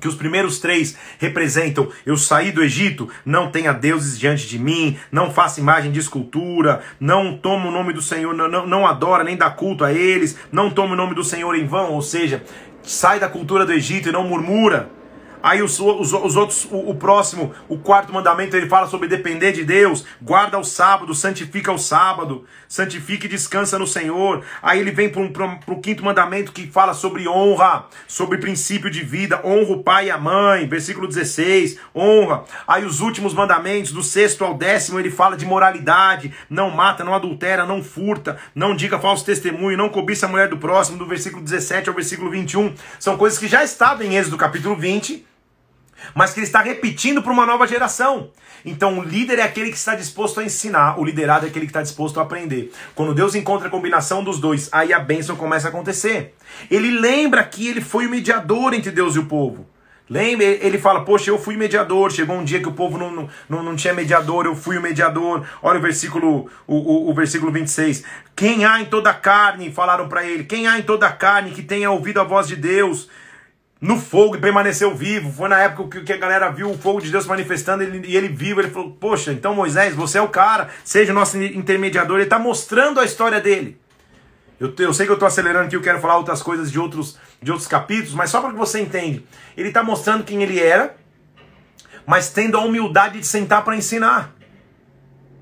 [0.00, 4.98] Que os primeiros três representam eu saí do Egito, não tenha deuses diante de mim,
[5.10, 9.22] não faça imagem de escultura, não toma o nome do Senhor, não, não, não adora
[9.22, 12.42] nem dá culto a eles, não toma o nome do Senhor em vão, ou seja,
[12.82, 14.90] sai da cultura do Egito e não murmura.
[15.42, 19.52] Aí os, os, os outros, o, o, próximo, o quarto mandamento, ele fala sobre depender
[19.52, 24.44] de Deus, guarda o sábado, santifica o sábado, santifica e descansa no Senhor.
[24.62, 25.20] Aí ele vem para
[25.66, 30.10] o quinto mandamento que fala sobre honra, sobre princípio de vida, honra o pai e
[30.10, 32.44] a mãe, versículo 16, honra.
[32.66, 37.14] Aí os últimos mandamentos, do sexto ao décimo, ele fala de moralidade, não mata, não
[37.14, 41.42] adultera, não furta, não diga falso testemunho, não cobiça a mulher do próximo, do versículo
[41.42, 42.74] 17 ao versículo 21.
[42.98, 45.31] São coisas que já estavam em Êxodo capítulo 20,
[46.14, 48.30] mas que ele está repetindo para uma nova geração.
[48.64, 51.70] Então, o líder é aquele que está disposto a ensinar, o liderado é aquele que
[51.70, 52.72] está disposto a aprender.
[52.94, 56.34] Quando Deus encontra a combinação dos dois, aí a bênção começa a acontecer.
[56.70, 59.66] Ele lembra que ele foi o mediador entre Deus e o povo.
[60.08, 60.44] Lembra?
[60.44, 62.12] Ele fala, poxa, eu fui mediador.
[62.12, 65.46] Chegou um dia que o povo não, não, não tinha mediador, eu fui o mediador.
[65.62, 68.04] Olha o versículo, o, o, o versículo 26.
[68.36, 71.52] Quem há em toda a carne, falaram para ele, quem há em toda a carne
[71.52, 73.08] que tenha ouvido a voz de Deus
[73.82, 75.32] no fogo e permaneceu vivo.
[75.32, 78.28] Foi na época que a galera viu o fogo de Deus manifestando ele, e ele
[78.28, 78.60] vivo.
[78.60, 82.18] Ele falou: Poxa, então Moisés, você é o cara, seja o nosso intermediador.
[82.18, 83.76] Ele está mostrando a história dele.
[84.60, 87.18] Eu, eu sei que eu estou acelerando aqui, eu quero falar outras coisas de outros,
[87.42, 89.20] de outros capítulos, mas só para que você entenda.
[89.56, 90.94] Ele está mostrando quem ele era,
[92.06, 94.32] mas tendo a humildade de sentar para ensinar.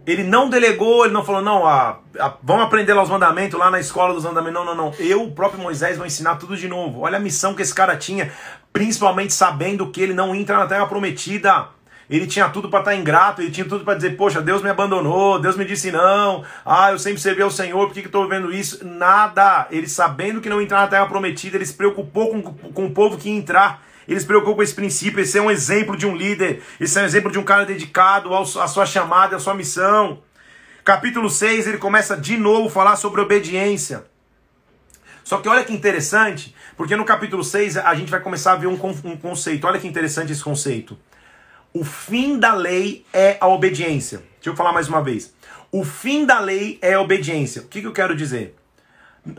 [0.06, 3.70] Ele não delegou, ele não falou, não, a, a, vamos aprender lá os mandamentos lá
[3.70, 4.54] na escola dos mandamentos.
[4.54, 4.94] Não, não, não.
[4.98, 7.00] Eu, o próprio Moisés, vou ensinar tudo de novo.
[7.00, 8.32] Olha a missão que esse cara tinha,
[8.72, 11.68] principalmente sabendo que ele não entra na terra prometida.
[12.08, 14.68] Ele tinha tudo para estar tá ingrato, ele tinha tudo para dizer, poxa, Deus me
[14.68, 18.52] abandonou, Deus me disse não, ah, eu sempre servi ao Senhor, por que, estou vendo
[18.52, 18.84] isso?
[18.84, 19.68] Nada.
[19.70, 23.16] Ele sabendo que não entrar na terra prometida, ele se preocupou com, com o povo
[23.16, 23.80] que ia entrar.
[24.10, 27.02] Ele se preocupou com esse princípio, esse é um exemplo de um líder, esse é
[27.02, 30.20] um exemplo de um cara dedicado à sua chamada, à sua missão.
[30.84, 34.04] Capítulo 6, ele começa de novo a falar sobre obediência.
[35.22, 38.66] Só que olha que interessante, porque no capítulo 6 a gente vai começar a ver
[38.66, 39.64] um, um conceito.
[39.64, 40.98] Olha que interessante esse conceito.
[41.72, 44.24] O fim da lei é a obediência.
[44.34, 45.32] Deixa eu falar mais uma vez.
[45.70, 47.62] O fim da lei é a obediência.
[47.62, 48.56] O que, que eu quero dizer?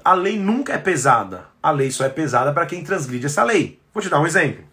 [0.02, 1.48] A lei nunca é pesada.
[1.62, 3.81] A lei só é pesada para quem transgride essa lei.
[3.94, 4.64] Vou te dar um exemplo.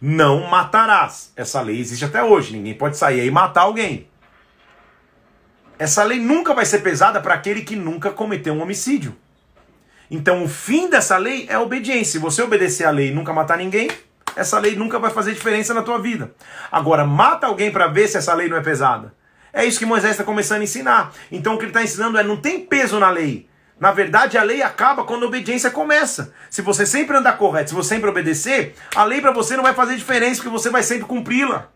[0.00, 1.32] Não matarás.
[1.36, 2.52] Essa lei existe até hoje.
[2.52, 4.08] Ninguém pode sair aí e matar alguém.
[5.78, 9.16] Essa lei nunca vai ser pesada para aquele que nunca cometeu um homicídio.
[10.10, 12.12] Então o fim dessa lei é obediência.
[12.12, 13.90] Se você obedecer à lei e nunca matar ninguém,
[14.36, 16.34] essa lei nunca vai fazer diferença na tua vida.
[16.70, 19.14] Agora, mata alguém para ver se essa lei não é pesada.
[19.52, 21.12] É isso que Moisés está começando a ensinar.
[21.32, 23.48] Então o que ele está ensinando é não tem peso na lei.
[23.78, 26.32] Na verdade, a lei acaba quando a obediência começa.
[26.48, 29.74] Se você sempre andar correto, se você sempre obedecer, a lei para você não vai
[29.74, 31.68] fazer diferença, porque você vai sempre cumpri-la.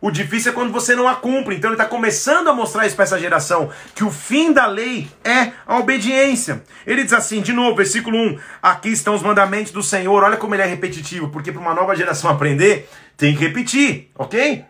[0.00, 1.54] O difícil é quando você não a cumpre.
[1.54, 5.08] Então ele está começando a mostrar isso para essa geração: que o fim da lei
[5.24, 6.62] é a obediência.
[6.86, 10.22] Ele diz assim, de novo, versículo 1: Aqui estão os mandamentos do Senhor.
[10.22, 14.64] Olha como ele é repetitivo, porque para uma nova geração aprender, tem que repetir, ok?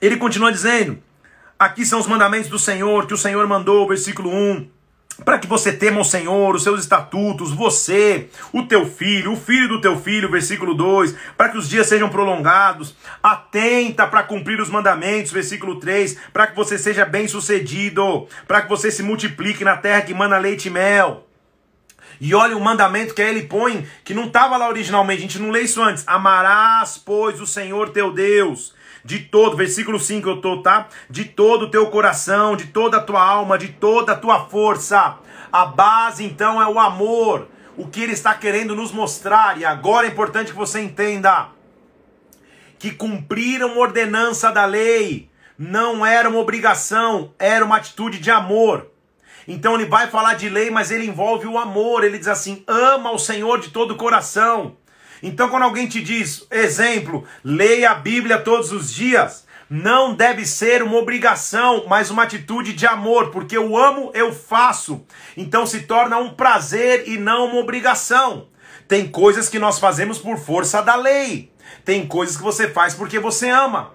[0.00, 1.02] Ele continua dizendo:
[1.60, 4.66] Aqui são os mandamentos do Senhor que o Senhor mandou, versículo 1
[5.22, 9.68] para que você tema o Senhor, os seus estatutos, você, o teu filho, o filho
[9.68, 14.70] do teu filho, versículo 2, para que os dias sejam prolongados, atenta para cumprir os
[14.70, 20.00] mandamentos, versículo 3, para que você seja bem-sucedido, para que você se multiplique na terra
[20.00, 21.28] que manda leite e mel.
[22.18, 25.50] E olha o mandamento que ele põe, que não estava lá originalmente, a gente não
[25.50, 26.02] lê isso antes.
[26.06, 30.88] Amarás, pois, o Senhor teu Deus de todo, versículo 5 eu tô, tá?
[31.08, 35.18] De todo o teu coração, de toda a tua alma, de toda a tua força.
[35.52, 40.06] A base então é o amor, o que ele está querendo nos mostrar, e agora
[40.06, 41.48] é importante que você entenda
[42.78, 48.90] que cumprir uma ordenança da lei não era uma obrigação, era uma atitude de amor.
[49.46, 52.04] Então ele vai falar de lei, mas ele envolve o amor.
[52.04, 54.76] Ele diz assim: ama o Senhor de todo o coração.
[55.22, 60.82] Então, quando alguém te diz, exemplo, leia a Bíblia todos os dias, não deve ser
[60.82, 65.06] uma obrigação, mas uma atitude de amor, porque eu amo, eu faço.
[65.36, 68.48] Então se torna um prazer e não uma obrigação.
[68.88, 71.52] Tem coisas que nós fazemos por força da lei.
[71.84, 73.94] Tem coisas que você faz porque você ama.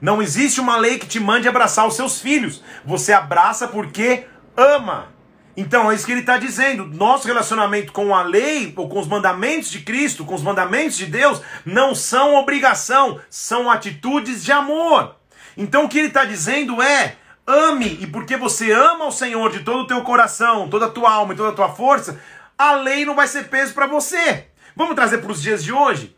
[0.00, 2.60] Não existe uma lei que te mande abraçar os seus filhos.
[2.84, 4.24] Você abraça porque
[4.56, 5.11] ama.
[5.56, 6.86] Então, é isso que ele está dizendo.
[6.86, 11.06] Nosso relacionamento com a lei, ou com os mandamentos de Cristo, com os mandamentos de
[11.06, 15.16] Deus, não são obrigação, são atitudes de amor.
[15.56, 19.60] Então, o que ele está dizendo é: ame, e porque você ama o Senhor de
[19.60, 22.18] todo o teu coração, toda a tua alma e toda a tua força,
[22.56, 24.46] a lei não vai ser peso para você.
[24.74, 26.16] Vamos trazer para os dias de hoje?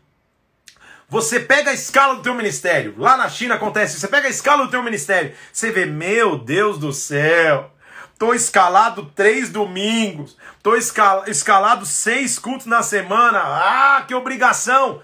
[1.09, 2.95] Você pega a escala do teu ministério.
[2.97, 5.33] Lá na China acontece, você pega a escala do teu ministério.
[5.51, 7.74] Você vê, meu Deus do céu.
[8.17, 10.37] Tô escalado três domingos.
[10.63, 13.39] Tô escalado seis cultos na semana.
[13.43, 15.01] Ah, que obrigação!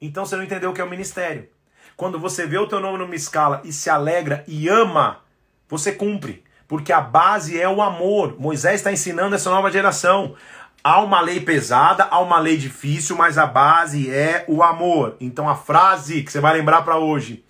[0.00, 1.48] Então você não entendeu o que é o ministério.
[1.94, 5.20] Quando você vê o teu nome numa escala e se alegra e ama,
[5.68, 6.42] você cumpre.
[6.66, 8.40] Porque a base é o amor.
[8.40, 10.34] Moisés está ensinando essa nova geração.
[10.82, 15.16] Há uma lei pesada, há uma lei difícil, mas a base é o amor.
[15.20, 17.44] Então a frase que você vai lembrar para hoje: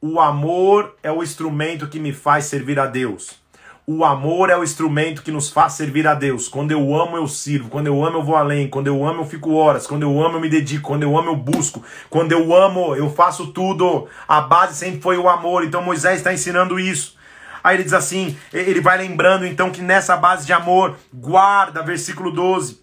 [0.00, 3.43] o amor é o instrumento que me faz servir a Deus.
[3.86, 6.48] O amor é o instrumento que nos faz servir a Deus.
[6.48, 7.68] Quando eu amo, eu sirvo.
[7.68, 8.66] Quando eu amo, eu vou além.
[8.66, 9.86] Quando eu amo, eu fico horas.
[9.86, 10.88] Quando eu amo, eu me dedico.
[10.88, 11.82] Quando eu amo, eu busco.
[12.08, 14.08] Quando eu amo, eu faço tudo.
[14.26, 15.64] A base sempre foi o amor.
[15.64, 17.18] Então Moisés está ensinando isso.
[17.62, 22.30] Aí ele diz assim: ele vai lembrando então que nessa base de amor, guarda, versículo
[22.30, 22.82] 12.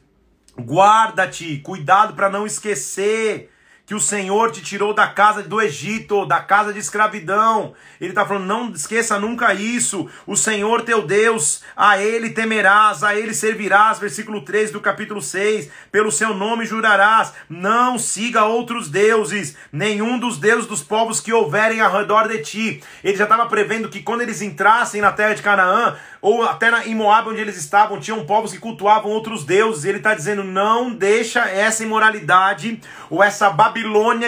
[0.59, 3.50] Guarda-te, cuidado para não esquecer
[3.91, 7.73] que o Senhor te tirou da casa do Egito, da casa de escravidão.
[7.99, 10.10] Ele está falando, não esqueça nunca isso.
[10.25, 13.99] O Senhor teu Deus, a Ele temerás, a Ele servirás.
[13.99, 15.69] Versículo 13 do capítulo 6.
[15.91, 21.82] Pelo seu nome jurarás, não siga outros deuses, nenhum dos deuses dos povos que houverem
[21.82, 22.82] ao redor de ti.
[23.04, 26.95] Ele já estava prevendo que quando eles entrassem na terra de Canaã, ou até em
[26.95, 29.84] Moab, onde eles estavam, tinham povos que cultuavam outros deuses.
[29.84, 33.81] Ele está dizendo: não deixa essa imoralidade ou essa Babilônia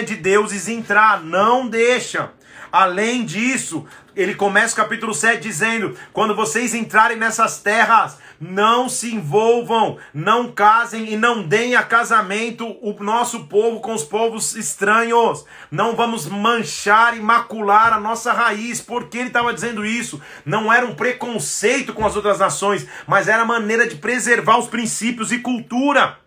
[0.04, 2.30] de deuses entrar, não deixa.
[2.70, 3.86] Além disso,
[4.16, 10.52] ele começa o capítulo 7 dizendo: quando vocês entrarem nessas terras, não se envolvam, não
[10.52, 15.44] casem e não deem a casamento o nosso povo com os povos estranhos.
[15.70, 18.80] Não vamos manchar e macular a nossa raiz.
[18.80, 20.20] Por que ele estava dizendo isso?
[20.44, 24.66] Não era um preconceito com as outras nações, mas era a maneira de preservar os
[24.66, 26.23] princípios e cultura.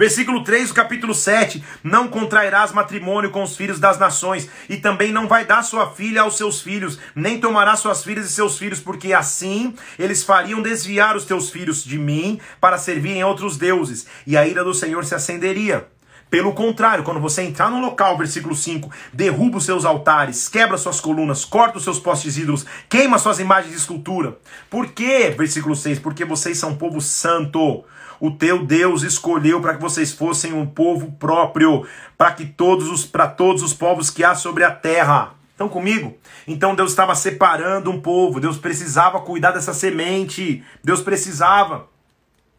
[0.00, 5.12] Versículo 3 do capítulo 7: Não contrairás matrimônio com os filhos das nações, e também
[5.12, 8.80] não vai dar sua filha aos seus filhos, nem tomará suas filhas e seus filhos,
[8.80, 14.38] porque assim eles fariam desviar os teus filhos de mim para servirem outros deuses, e
[14.38, 15.86] a ira do Senhor se acenderia.
[16.30, 20.98] Pelo contrário, quando você entrar no local, versículo 5, derruba os seus altares, quebra suas
[20.98, 24.38] colunas, corta os seus postes ídolos, queima suas imagens de escultura.
[24.70, 25.34] Por quê?
[25.36, 27.84] Versículo 6, porque vocês são povo santo
[28.20, 31.86] o teu Deus escolheu para que vocês fossem um povo próprio,
[32.18, 35.34] para que todos os para todos os povos que há sobre a terra.
[35.50, 36.16] Estão comigo?
[36.46, 41.88] Então Deus estava separando um povo, Deus precisava cuidar dessa semente, Deus precisava.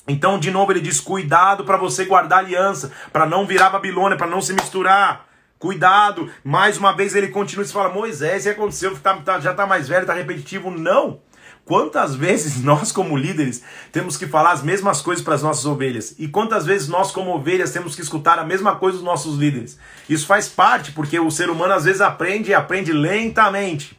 [0.07, 4.27] Então, de novo, ele diz: cuidado para você guardar aliança, para não virar Babilônia, para
[4.27, 5.27] não se misturar.
[5.59, 6.27] Cuidado.
[6.43, 8.97] Mais uma vez ele continua e fala: Moisés, o que aconteceu?
[8.97, 10.71] Tá, tá, já está mais velho, está repetitivo.
[10.71, 11.19] Não.
[11.71, 16.13] Quantas vezes nós, como líderes, temos que falar as mesmas coisas para as nossas ovelhas?
[16.19, 19.79] E quantas vezes nós, como ovelhas, temos que escutar a mesma coisa dos nossos líderes?
[20.09, 23.97] Isso faz parte, porque o ser humano às vezes aprende e aprende lentamente.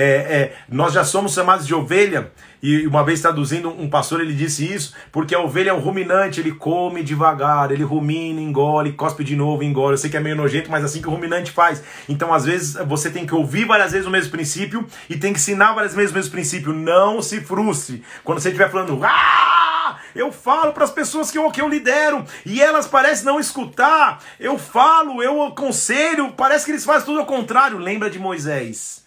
[0.00, 2.32] É, é, nós já somos chamados de ovelha,
[2.62, 6.40] e uma vez traduzindo, um pastor ele disse isso, porque a ovelha é um ruminante,
[6.40, 9.92] ele come devagar, ele rumina, engole, cospe de novo, engole.
[9.92, 11.82] Eu sei que é meio nojento, mas assim que o ruminante faz.
[12.08, 15.38] Então, às vezes, você tem que ouvir várias vezes o mesmo princípio e tem que
[15.38, 16.72] ensinar várias vezes o mesmo princípio.
[16.72, 18.02] Não se frustre.
[18.24, 19.98] Quando você estiver falando, ah!
[20.14, 24.18] Eu falo para as pessoas que eu, que eu lidero e elas parecem não escutar.
[24.38, 27.76] Eu falo, eu aconselho, parece que eles fazem tudo ao contrário.
[27.76, 28.99] Lembra de Moisés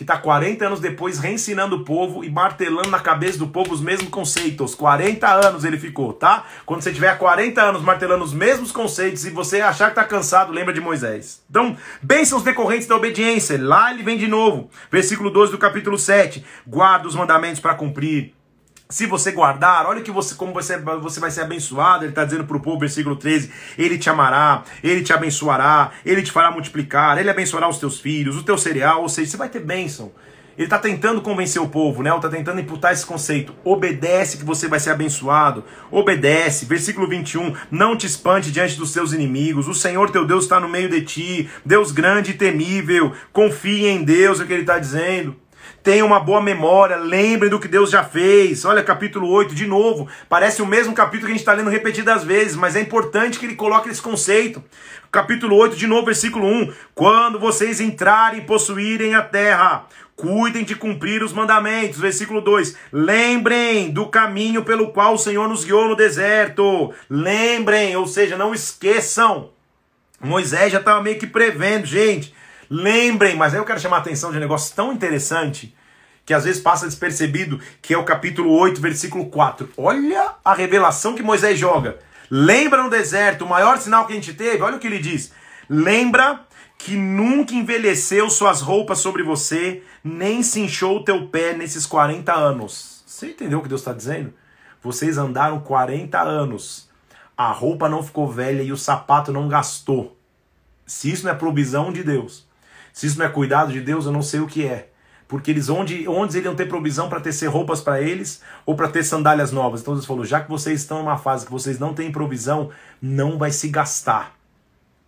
[0.00, 3.82] que está 40 anos depois reensinando o povo e martelando na cabeça do povo os
[3.82, 4.74] mesmos conceitos.
[4.74, 6.46] 40 anos ele ficou, tá?
[6.64, 10.54] Quando você tiver 40 anos martelando os mesmos conceitos e você achar que está cansado,
[10.54, 11.42] lembra de Moisés.
[11.50, 13.62] Então, bênçãos decorrentes da obediência.
[13.62, 14.70] Lá ele vem de novo.
[14.90, 16.42] Versículo 12 do capítulo 7.
[16.66, 18.32] Guarda os mandamentos para cumprir
[18.90, 22.04] se você guardar, olha que você, como você, você vai ser abençoado.
[22.04, 26.22] Ele está dizendo para o povo, versículo 13: Ele te amará, ele te abençoará, ele
[26.22, 29.48] te fará multiplicar, ele abençoará os teus filhos, o teu cereal, ou seja, você vai
[29.48, 30.12] ter bênção.
[30.58, 32.14] Ele está tentando convencer o povo, né?
[32.14, 33.54] Está tentando imputar esse conceito.
[33.64, 35.64] Obedece que você vai ser abençoado.
[35.90, 36.66] Obedece.
[36.66, 37.54] Versículo 21.
[37.70, 39.68] Não te espante diante dos seus inimigos.
[39.68, 41.48] O Senhor teu Deus está no meio de ti.
[41.64, 43.12] Deus grande e temível.
[43.32, 45.34] Confie em Deus, é o que ele está dizendo.
[45.82, 48.66] Tenha uma boa memória, lembrem do que Deus já fez.
[48.66, 50.06] Olha, capítulo 8, de novo.
[50.28, 53.46] Parece o mesmo capítulo que a gente está lendo repetidas vezes, mas é importante que
[53.46, 54.62] ele coloque esse conceito.
[55.10, 56.72] Capítulo 8, de novo, versículo 1.
[56.94, 61.98] Quando vocês entrarem e possuírem a terra, cuidem de cumprir os mandamentos.
[61.98, 66.92] Versículo 2: Lembrem do caminho pelo qual o Senhor nos guiou no deserto.
[67.08, 69.50] Lembrem, ou seja, não esqueçam.
[70.22, 72.34] Moisés já estava meio que prevendo, gente.
[72.70, 75.74] Lembrem, mas aí eu quero chamar a atenção de um negócio tão interessante
[76.24, 79.70] que às vezes passa despercebido, que é o capítulo 8, versículo 4.
[79.76, 81.98] Olha a revelação que Moisés joga.
[82.30, 85.32] Lembra no deserto, o maior sinal que a gente teve, olha o que ele diz.
[85.68, 86.46] Lembra
[86.78, 92.32] que nunca envelheceu suas roupas sobre você, nem se inchou o teu pé nesses 40
[92.32, 93.02] anos.
[93.04, 94.32] Você entendeu o que Deus está dizendo?
[94.80, 96.88] Vocês andaram 40 anos,
[97.36, 100.16] a roupa não ficou velha e o sapato não gastou.
[100.86, 102.48] Se isso não é provisão de Deus,
[102.92, 104.88] se isso não é cuidado de Deus, eu não sei o que é.
[105.28, 108.88] Porque eles onde, onde eles iam ter provisão para tecer roupas para eles ou para
[108.88, 109.80] ter sandálias novas.
[109.80, 113.38] Então Deus falou: já que vocês estão numa fase que vocês não têm provisão, não
[113.38, 114.34] vai se gastar.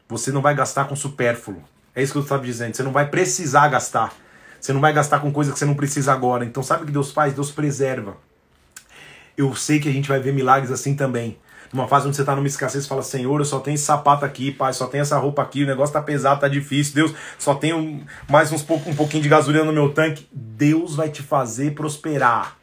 [0.08, 1.62] Você não vai gastar com supérfluo.
[1.94, 2.74] É isso que eu estava dizendo.
[2.74, 4.14] Você não vai precisar gastar.
[4.60, 6.44] Você não vai gastar com coisa que você não precisa agora.
[6.44, 7.34] Então sabe o que Deus faz?
[7.34, 8.16] Deus preserva.
[9.36, 11.36] Eu sei que a gente vai ver milagres assim também.
[11.72, 14.24] Numa fase onde você está numa escassez, você fala, Senhor, eu só tenho esse sapato
[14.24, 17.54] aqui, pai, só tenho essa roupa aqui, o negócio tá pesado, tá difícil, Deus, só
[17.54, 20.28] tenho mais uns pouco, um pouquinho de gasolina no meu tanque.
[20.32, 22.58] Deus vai te fazer prosperar.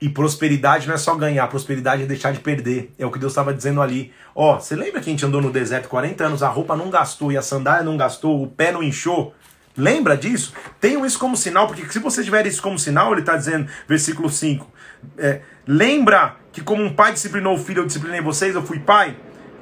[0.00, 2.94] E prosperidade não é só ganhar, prosperidade é deixar de perder.
[2.98, 4.12] É o que Deus estava dizendo ali.
[4.34, 7.30] Ó, você lembra que a gente andou no deserto 40 anos, a roupa não gastou
[7.30, 9.34] e a sandália não gastou, o pé não inchou?
[9.76, 10.54] Lembra disso?
[10.80, 14.30] Tenham isso como sinal, porque se você tiver isso como sinal, ele está dizendo, versículo
[14.30, 14.66] 5,
[15.18, 19.16] é, lembra que como um pai disciplinou o filho, eu disciplinei vocês, eu fui pai?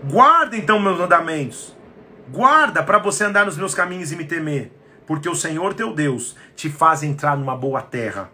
[0.05, 1.77] Guarda então meus mandamentos.
[2.31, 4.72] Guarda para você andar nos meus caminhos e me temer,
[5.07, 8.31] porque o Senhor teu Deus te faz entrar numa boa terra,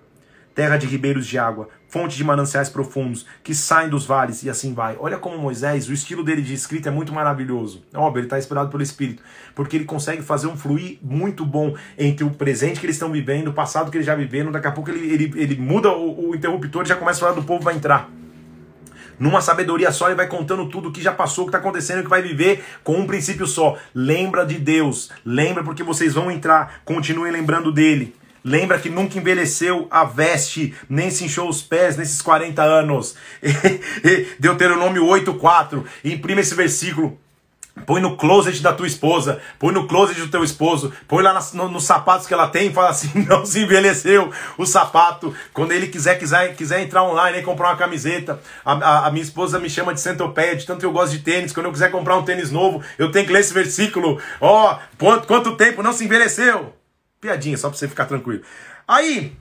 [0.55, 4.75] terra de ribeiros de água, fonte de mananciais profundos que saem dos vales e assim
[4.75, 4.97] vai.
[4.99, 7.85] Olha como Moisés, o estilo dele de escrita é muito maravilhoso.
[7.95, 9.23] Óbvio, ele está inspirado pelo Espírito,
[9.55, 13.49] porque ele consegue fazer um fluir muito bom entre o presente que eles estão vivendo,
[13.49, 14.51] o passado que eles já viveram.
[14.53, 17.41] Daqui a pouco ele, ele, ele muda o, o interruptor e já começa a falar
[17.41, 18.11] do povo vai entrar.
[19.19, 22.01] Numa sabedoria só, ele vai contando tudo o que já passou, o que está acontecendo,
[22.01, 23.77] o que vai viver com um princípio só.
[23.95, 28.15] Lembra de Deus, lembra porque vocês vão entrar, continuem lembrando dele.
[28.45, 33.17] Lembra que nunca envelheceu a veste, nem se inchou os pés nesses 40 anos.
[34.39, 35.83] Deuteronômio 8,4.
[36.05, 37.19] Imprime esse versículo.
[37.87, 41.69] Põe no closet da tua esposa, põe no closet do teu esposo, põe lá no,
[41.69, 45.35] nos sapatos que ela tem e fala assim: não se envelheceu o sapato.
[45.53, 49.25] Quando ele quiser, quiser, quiser entrar online e comprar uma camiseta, a, a, a, minha
[49.25, 51.53] esposa me chama de centopeia, de tanto que eu gosto de tênis.
[51.53, 54.79] Quando eu quiser comprar um tênis novo, eu tenho que ler esse versículo: ó, oh,
[54.97, 56.73] quanto, quanto tempo não se envelheceu?
[57.21, 58.43] Piadinha, só pra você ficar tranquilo.
[58.87, 59.37] Aí,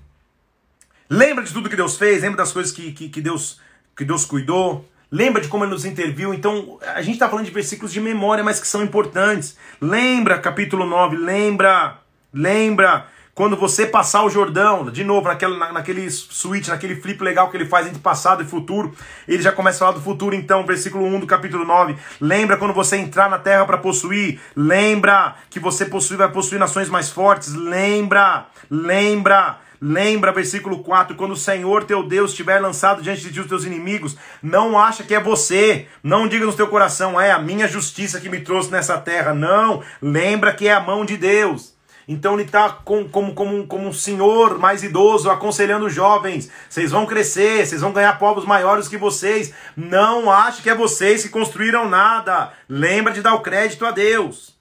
[1.08, 3.60] lembra de tudo que Deus fez, lembra das coisas que, que, que Deus,
[3.96, 6.34] que Deus cuidou, lembra de como ele nos interviu.
[6.34, 9.56] Então, a gente está falando de versículos de memória, mas que são importantes.
[9.80, 12.00] Lembra, capítulo 9, lembra,
[12.34, 17.58] lembra quando você passar o Jordão, de novo, naquele, naquele switch, naquele flip legal que
[17.58, 18.94] ele faz entre passado e futuro,
[19.28, 21.96] ele já começa a falar do futuro, então, versículo 1 do capítulo 9.
[22.20, 24.40] Lembra quando você entrar na terra para possuir?
[24.56, 27.54] Lembra que você possui, vai possuir nações mais fortes?
[27.54, 29.63] Lembra, lembra.
[29.86, 33.66] Lembra, versículo 4, quando o Senhor teu Deus estiver lançado diante de ti os teus
[33.66, 38.22] inimigos, não acha que é você, não diga no teu coração, é a minha justiça
[38.22, 41.74] que me trouxe nessa terra, não, lembra que é a mão de Deus.
[42.08, 46.92] Então ele está com, como, como, como um senhor mais idoso aconselhando os jovens: vocês
[46.92, 49.54] vão crescer, vocês vão ganhar povos maiores que vocês.
[49.76, 52.54] Não ache que é vocês que construíram nada.
[52.70, 54.53] Lembra de dar o crédito a Deus.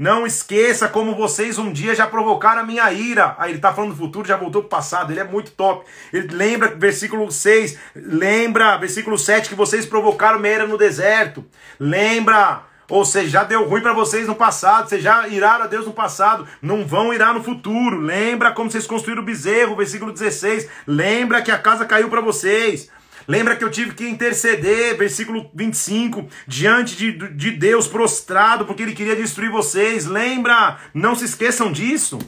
[0.00, 3.34] Não esqueça como vocês um dia já provocaram a minha ira.
[3.36, 5.12] Aí ele está falando do futuro, já voltou para o passado.
[5.12, 5.84] Ele é muito top.
[6.10, 11.44] Ele lembra, versículo 6, lembra, versículo 7, que vocês provocaram minha ira no deserto.
[11.78, 15.84] Lembra, ou seja, já deu ruim para vocês no passado, vocês já iraram a Deus
[15.84, 18.00] no passado, não vão irar no futuro.
[18.00, 20.66] Lembra como vocês construíram o bezerro, versículo 16.
[20.86, 22.90] Lembra que a casa caiu para vocês.
[23.30, 28.92] Lembra que eu tive que interceder, versículo 25, diante de, de Deus prostrado, porque ele
[28.92, 30.04] queria destruir vocês.
[30.04, 30.78] Lembra?
[30.92, 32.18] Não se esqueçam disso.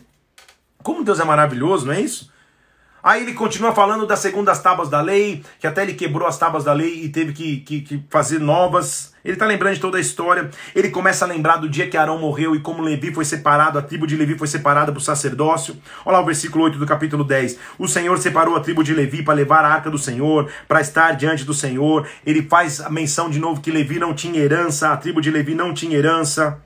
[0.80, 2.31] Como Deus é maravilhoso, não é isso?
[3.02, 6.62] Aí ele continua falando das segundas tábuas da lei, que até ele quebrou as tábuas
[6.62, 9.12] da lei e teve que, que, que fazer novas.
[9.24, 10.50] Ele está lembrando de toda a história.
[10.74, 13.82] Ele começa a lembrar do dia que Arão morreu e como Levi foi separado, a
[13.82, 15.76] tribo de Levi foi separada para o sacerdócio.
[16.04, 17.58] Olha lá o versículo 8 do capítulo 10.
[17.78, 21.16] O Senhor separou a tribo de Levi para levar a arca do Senhor, para estar
[21.16, 22.06] diante do Senhor.
[22.24, 25.54] Ele faz a menção de novo que Levi não tinha herança, a tribo de Levi
[25.54, 26.60] não tinha herança.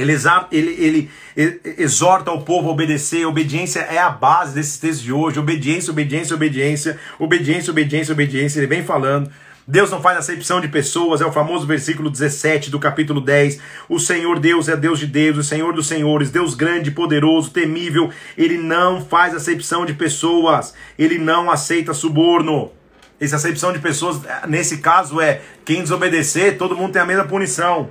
[0.00, 0.12] Ele,
[0.52, 3.26] ele, ele, exorta o povo a obedecer.
[3.26, 5.38] Obediência é a base desses textos de hoje.
[5.38, 6.98] Obediência, obediência, obediência.
[7.18, 8.58] Obediência, obediência, obediência.
[8.58, 9.30] Ele vem falando.
[9.70, 13.60] Deus não faz acepção de pessoas, é o famoso versículo 17 do capítulo 10.
[13.88, 18.10] O Senhor Deus é Deus de Deus, o Senhor dos senhores, Deus grande, poderoso, temível.
[18.36, 22.72] Ele não faz acepção de pessoas, ele não aceita suborno.
[23.20, 27.90] Essa acepção de pessoas, nesse caso, é quem desobedecer, todo mundo tem a mesma punição.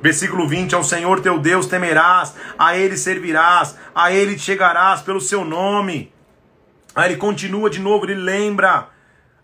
[0.00, 5.44] Versículo 20: Ao Senhor teu Deus temerás, a Ele servirás, a Ele chegarás pelo seu
[5.44, 6.12] nome.
[6.96, 8.88] Aí ele continua de novo, ele lembra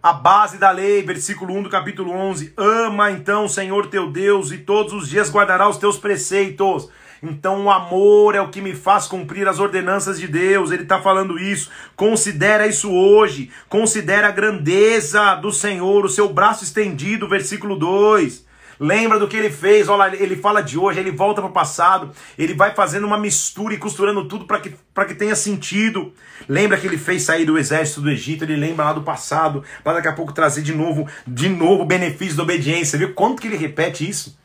[0.02, 4.50] a base da lei, versículo 1 do capítulo 11: Ama então o Senhor teu Deus
[4.50, 6.88] e todos os dias guardará os teus preceitos.
[7.22, 10.72] Então o amor é o que me faz cumprir as ordenanças de Deus.
[10.72, 11.70] Ele está falando isso.
[11.94, 13.50] Considera isso hoje.
[13.68, 18.46] Considera a grandeza do Senhor, o seu braço estendido, versículo 2.
[18.82, 22.10] Lembra do que ele fez, olha, ele fala de hoje, ele volta para o passado,
[22.36, 24.74] ele vai fazendo uma mistura e costurando tudo para que,
[25.06, 26.12] que tenha sentido.
[26.48, 29.92] Lembra que ele fez sair do exército do Egito, ele lembra lá do passado, para
[29.92, 32.98] daqui a pouco trazer de novo, de novo benefício da obediência.
[32.98, 34.36] Viu quanto que ele repete isso?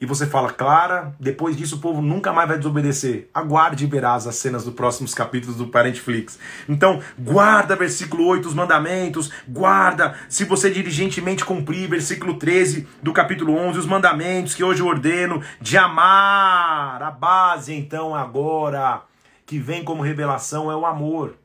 [0.00, 3.28] E você fala, Clara, depois disso o povo nunca mais vai desobedecer.
[3.32, 6.38] Aguarde e verás as cenas dos próximos capítulos do Parentflix.
[6.68, 13.54] Então, guarda versículo 8, os mandamentos, guarda, se você diligentemente cumprir, versículo 13 do capítulo
[13.56, 17.02] 11, os mandamentos que hoje eu ordeno, de amar.
[17.02, 19.02] A base, então, agora,
[19.46, 21.36] que vem como revelação é o amor.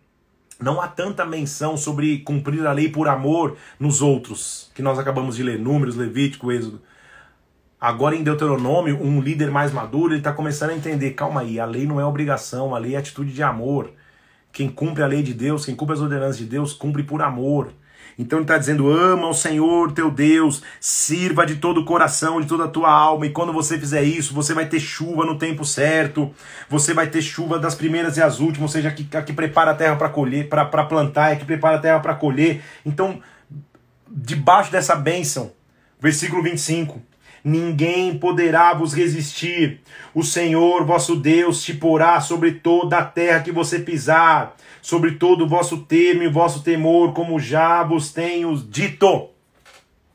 [0.60, 5.38] Não há tanta menção sobre cumprir a lei por amor nos outros, que nós acabamos
[5.38, 6.82] de ler, Números, Levítico, Êxodo.
[7.82, 11.66] Agora em Deuteronômio, um líder mais maduro, ele está começando a entender, calma aí, a
[11.66, 13.94] lei não é obrigação, a lei é atitude de amor.
[14.52, 17.72] Quem cumpre a lei de Deus, quem cumpre as ordenanças de Deus, cumpre por amor.
[18.18, 22.48] Então ele está dizendo: ama o Senhor teu Deus, sirva de todo o coração, de
[22.48, 25.64] toda a tua alma, e quando você fizer isso, você vai ter chuva no tempo
[25.64, 26.34] certo,
[26.68, 29.32] você vai ter chuva das primeiras e as últimas, ou seja, a que, a que
[29.32, 32.62] prepara a terra para colher, para plantar, a que prepara a terra para colher.
[32.86, 33.22] Então,
[34.12, 35.54] debaixo dessa bênção,
[36.02, 37.09] versículo 25
[37.44, 39.82] ninguém poderá vos resistir.
[40.14, 45.46] O Senhor vosso Deus te porá sobre toda a terra que você pisar, sobre todo
[45.46, 49.30] o vosso termo e vosso temor, como já vos tenho dito.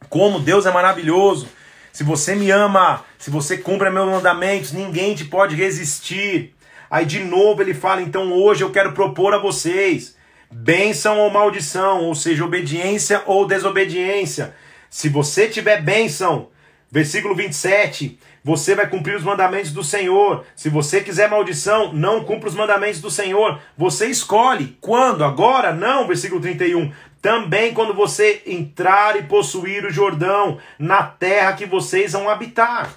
[0.08, 1.48] Como Deus é maravilhoso.
[1.92, 6.54] Se você me ama, se você cumpre meus mandamentos, ninguém te pode resistir.
[6.90, 10.14] Aí de novo ele fala: então hoje eu quero propor a vocês
[10.54, 14.54] bênção ou maldição, ou seja, obediência ou desobediência.
[14.88, 16.48] Se você tiver bênção,
[16.94, 18.20] Versículo 27.
[18.44, 20.46] Você vai cumprir os mandamentos do Senhor.
[20.54, 23.60] Se você quiser maldição, não cumpra os mandamentos do Senhor.
[23.76, 24.78] Você escolhe.
[24.80, 25.24] Quando?
[25.24, 25.74] Agora?
[25.74, 26.06] Não.
[26.06, 26.92] Versículo 31.
[27.20, 32.94] Também quando você entrar e possuir o Jordão, na terra que vocês vão habitar.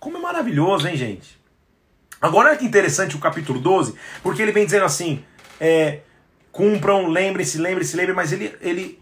[0.00, 1.40] Como é maravilhoso, hein, gente?
[2.20, 5.24] Agora olha que interessante o capítulo 12, porque ele vem dizendo assim:
[5.60, 6.00] é,
[6.50, 9.00] cumpram, lembrem-se, lembrem-se, lembrem, mas ele, ele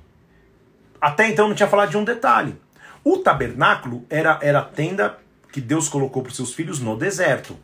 [1.00, 2.62] até então não tinha falado de um detalhe.
[3.04, 5.18] O tabernáculo era, era a tenda
[5.52, 7.54] que Deus colocou para os seus filhos no deserto.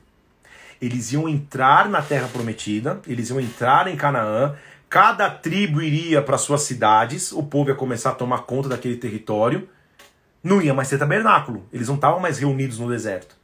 [0.81, 4.55] Eles iam entrar na terra prometida, eles iam entrar em Canaã,
[4.89, 9.67] cada tribo iria para suas cidades, o povo ia começar a tomar conta daquele território,
[10.45, 13.35] não ia mais ter tabernáculo, eles não estavam mais reunidos no deserto.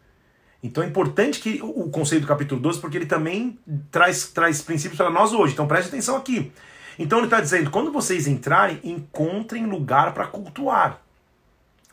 [0.63, 3.59] Então é importante que o conceito do capítulo 12, porque ele também
[3.91, 6.53] traz, traz princípios para nós hoje, então preste atenção aqui.
[6.99, 11.06] Então ele está dizendo: quando vocês entrarem, encontrem lugar para cultuar.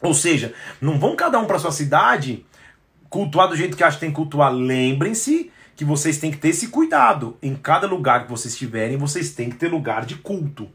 [0.04, 2.46] Ou seja, não vão cada um para sua cidade
[3.10, 4.52] cultuar do jeito que acha que tem que cultuar.
[4.52, 7.38] Lembrem-se que vocês têm que ter esse cuidado.
[7.42, 10.70] Em cada lugar que vocês estiverem, vocês têm que ter lugar de culto.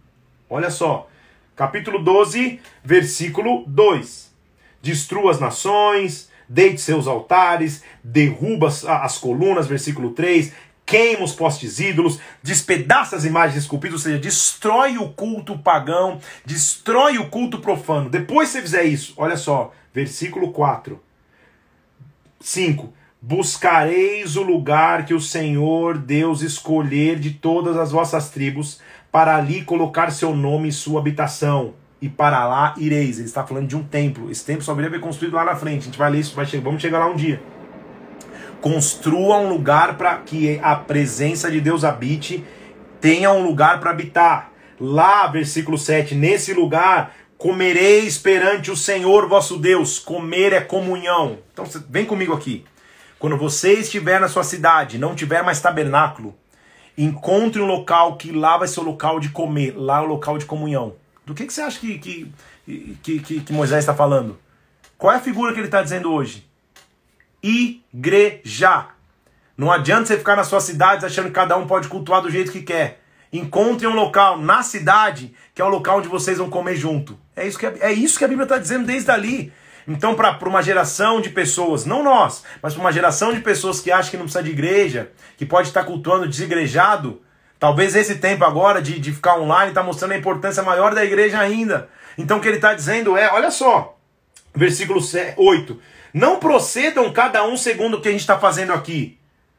[0.49, 1.09] Olha só,
[1.55, 4.33] capítulo 12, versículo 2.
[4.81, 10.53] Destrua as nações, deite seus altares, derruba as colunas, versículo 3,
[10.89, 17.19] queima os postes ídolos, despedaça as imagens esculpidas, ou seja, destrói o culto pagão, destrói
[17.19, 18.09] o culto profano.
[18.09, 20.99] Depois você fizer isso, olha só, versículo 4.
[22.41, 22.91] 5.
[23.21, 28.81] Buscareis o lugar que o Senhor Deus escolher de todas as vossas tribos,
[29.13, 31.75] para ali colocar seu nome e sua habitação.
[32.01, 33.19] E para lá ireis.
[33.19, 34.31] Ele está falando de um templo.
[34.31, 35.83] Esse templo só viria ser construído lá na frente.
[35.83, 37.43] A gente vai ler isso, vai chegar, vamos chegar lá um dia.
[38.61, 42.45] Construa um lugar para que a presença de Deus habite,
[43.01, 44.53] tenha um lugar para habitar.
[44.81, 49.99] Lá, versículo 7, nesse lugar comereis perante o Senhor vosso Deus.
[49.99, 51.39] Comer é comunhão.
[51.53, 52.65] Então vem comigo aqui.
[53.19, 56.37] Quando você estiver na sua cidade, não tiver mais tabernáculo,
[56.97, 60.39] encontre um local que lá vai ser o local de comer, lá é o local
[60.39, 60.95] de comunhão.
[61.25, 62.33] Do que, que você acha que, que,
[63.03, 64.39] que, que, que Moisés está falando?
[64.97, 66.48] Qual é a figura que ele está dizendo hoje?
[67.43, 68.87] Igreja.
[69.57, 72.53] Não adianta você ficar nas suas cidades achando que cada um pode cultuar do jeito
[72.53, 73.01] que quer.
[73.33, 77.19] Encontre um local na cidade que é o local onde vocês vão comer junto.
[77.35, 79.53] É isso que a, é isso que a Bíblia está dizendo desde ali.
[79.89, 83.91] Então, para uma geração de pessoas, não nós, mas para uma geração de pessoas que
[83.91, 87.21] acham que não precisa de igreja, que pode estar cultuando desigrejado,
[87.59, 91.41] talvez esse tempo agora de, de ficar online está mostrando a importância maior da igreja
[91.41, 91.89] ainda.
[92.17, 93.99] Então, o que ele está dizendo é: olha só,
[94.55, 95.01] versículo
[95.37, 95.81] 8:
[96.13, 99.19] não procedam cada um segundo o que a gente está fazendo aqui.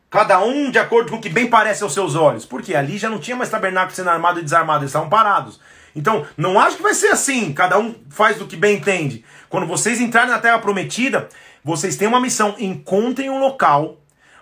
[0.10, 2.46] Cada um de acordo com o que bem parece aos seus olhos.
[2.46, 5.60] Porque ali já não tinha mais tabernáculo sendo armado e desarmado, eles estavam parados.
[5.96, 7.54] Então, não acho que vai ser assim.
[7.54, 9.24] Cada um faz do que bem entende.
[9.50, 11.30] Quando vocês entrarem na terra prometida,
[11.64, 12.56] vocês têm uma missão.
[12.58, 13.99] Encontrem um local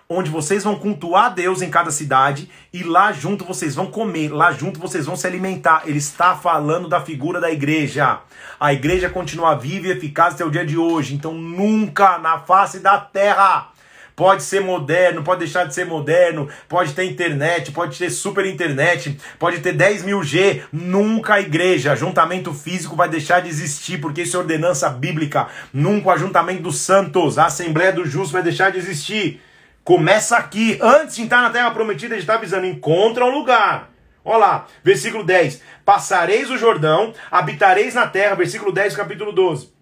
[0.08, 4.52] onde vocês vão cultuar Deus em cada cidade e lá junto vocês vão comer, lá
[4.52, 5.82] junto vocês vão se alimentar.
[5.84, 8.20] Ele está falando da figura da igreja.
[8.58, 11.14] A igreja continua viva e eficaz até o dia de hoje.
[11.14, 13.70] Então nunca na face da terra
[14.16, 19.16] pode ser moderno, pode deixar de ser moderno, pode ter internet, pode ter super internet,
[19.38, 20.62] pode ter 10 mil G.
[20.72, 25.48] Nunca a igreja, ajuntamento físico vai deixar de existir, porque isso é ordenança bíblica.
[25.72, 29.40] Nunca o ajuntamento dos santos, a Assembleia dos Justos vai deixar de existir.
[29.88, 33.88] Começa aqui, antes de entrar na terra prometida, ele está avisando: encontra um lugar.
[34.22, 39.72] Olha lá, versículo 10: Passareis o Jordão, habitareis na terra, versículo 10, capítulo 12.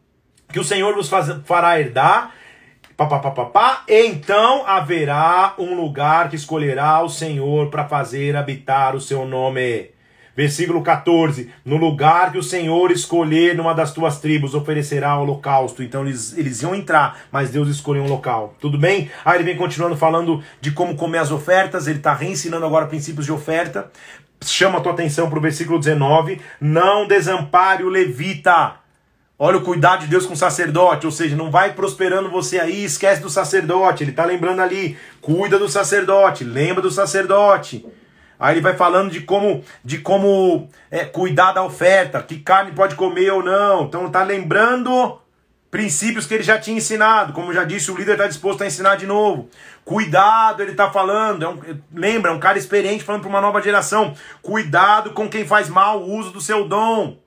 [0.52, 2.32] Que o Senhor vos faz, fará herdar,
[2.96, 9.90] papapá, então haverá um lugar que escolherá o Senhor para fazer habitar o seu nome.
[10.36, 15.82] Versículo 14: No lugar que o Senhor escolher numa das tuas tribos, oferecerá holocausto.
[15.82, 18.54] Então eles, eles iam entrar, mas Deus escolheu um local.
[18.60, 19.10] Tudo bem?
[19.24, 21.86] Aí ele vem continuando falando de como comer as ofertas.
[21.86, 23.90] Ele está reensinando agora princípios de oferta.
[24.44, 28.74] Chama a tua atenção para o versículo 19: Não desampare o levita.
[29.38, 32.84] Olha o cuidado de Deus com o sacerdote, ou seja, não vai prosperando você aí,
[32.84, 34.02] esquece do sacerdote.
[34.02, 37.84] Ele está lembrando ali, cuida do sacerdote, lembra do sacerdote.
[38.38, 42.94] Aí ele vai falando de como, de como é, cuidar da oferta, que carne pode
[42.94, 43.84] comer ou não.
[43.84, 45.18] Então tá lembrando
[45.70, 47.32] princípios que ele já tinha ensinado.
[47.32, 49.48] Como já disse, o líder está disposto a ensinar de novo.
[49.84, 51.44] Cuidado, ele está falando.
[51.44, 51.60] É um,
[51.94, 54.14] lembra, é um cara experiente falando para uma nova geração.
[54.42, 57.18] Cuidado com quem faz mal o uso do seu dom.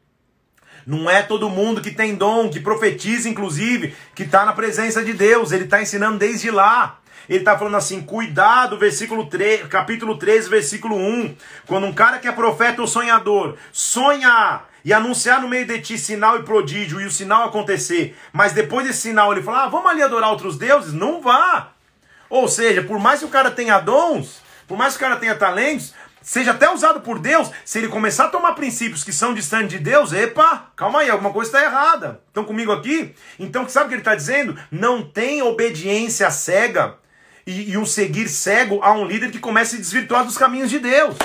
[0.86, 5.14] Não é todo mundo que tem dom, que profetiza, inclusive, que está na presença de
[5.14, 5.52] Deus.
[5.52, 7.00] Ele está ensinando desde lá.
[7.30, 11.36] Ele está falando assim: cuidado, versículo 3, capítulo 13, versículo 1.
[11.68, 15.98] Quando um cara que é profeta ou sonhador sonha e anunciar no meio de ti
[15.98, 19.92] sinal e prodígio e o sinal acontecer, mas depois desse sinal ele fala: ah, vamos
[19.92, 20.92] ali adorar outros deuses?
[20.92, 21.70] Não vá.
[22.28, 25.36] Ou seja, por mais que o cara tenha dons, por mais que o cara tenha
[25.36, 29.70] talentos, seja até usado por Deus, se ele começar a tomar princípios que são distantes
[29.70, 32.22] de Deus, epa, calma aí, alguma coisa está errada.
[32.28, 33.14] Estão comigo aqui?
[33.40, 34.56] Então, sabe o que ele está dizendo?
[34.72, 36.98] Não tem obediência cega
[37.50, 40.70] e, e um seguir cego a um líder que começa a se desvirtuar dos caminhos
[40.70, 41.16] de Deus.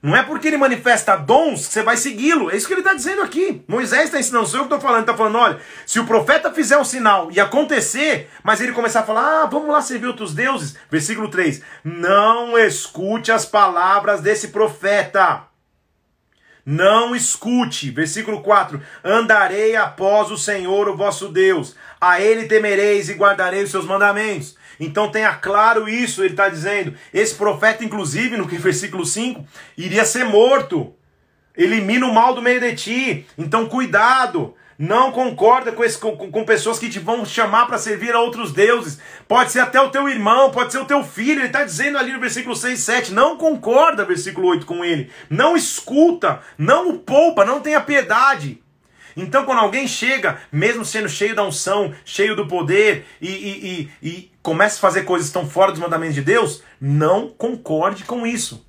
[0.00, 2.50] Não é porque ele manifesta dons que você vai segui-lo.
[2.50, 3.64] É isso que ele está dizendo aqui.
[3.66, 5.00] Moisés está ensinando, sou eu que estou falando.
[5.00, 9.04] Está falando, olha, se o profeta fizer um sinal e acontecer, mas ele começar a
[9.04, 10.76] falar, ah, vamos lá servir outros deuses.
[10.88, 15.48] Versículo 3: Não escute as palavras desse profeta.
[16.64, 17.90] Não escute.
[17.90, 21.74] Versículo 4: Andarei após o Senhor, o vosso Deus.
[22.00, 24.56] A ele temereis e guardarei os seus mandamentos.
[24.78, 26.94] Então tenha claro isso, ele está dizendo.
[27.12, 29.44] Esse profeta, inclusive, no versículo 5,
[29.76, 30.94] iria ser morto.
[31.56, 33.26] Elimina o mal do meio de ti.
[33.36, 34.54] Então cuidado.
[34.78, 38.52] Não concorda com, esse, com, com pessoas que te vão chamar para servir a outros
[38.52, 39.00] deuses.
[39.26, 41.40] Pode ser até o teu irmão, pode ser o teu filho.
[41.40, 43.12] Ele está dizendo ali no versículo 6, 7.
[43.12, 45.10] Não concorda, versículo 8, com ele.
[45.28, 48.62] Não escuta, não o poupa, não tenha piedade.
[49.20, 54.08] Então, quando alguém chega, mesmo sendo cheio da unção, cheio do poder, e, e, e,
[54.08, 58.24] e começa a fazer coisas que estão fora dos mandamentos de Deus, não concorde com
[58.24, 58.64] isso.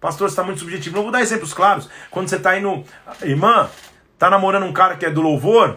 [0.00, 0.94] Pastor, você está muito subjetivo.
[0.94, 1.88] Não vou dar exemplos claros.
[2.12, 2.84] Quando você está no.
[3.22, 3.68] Irmã,
[4.16, 5.74] tá namorando um cara que é do louvor,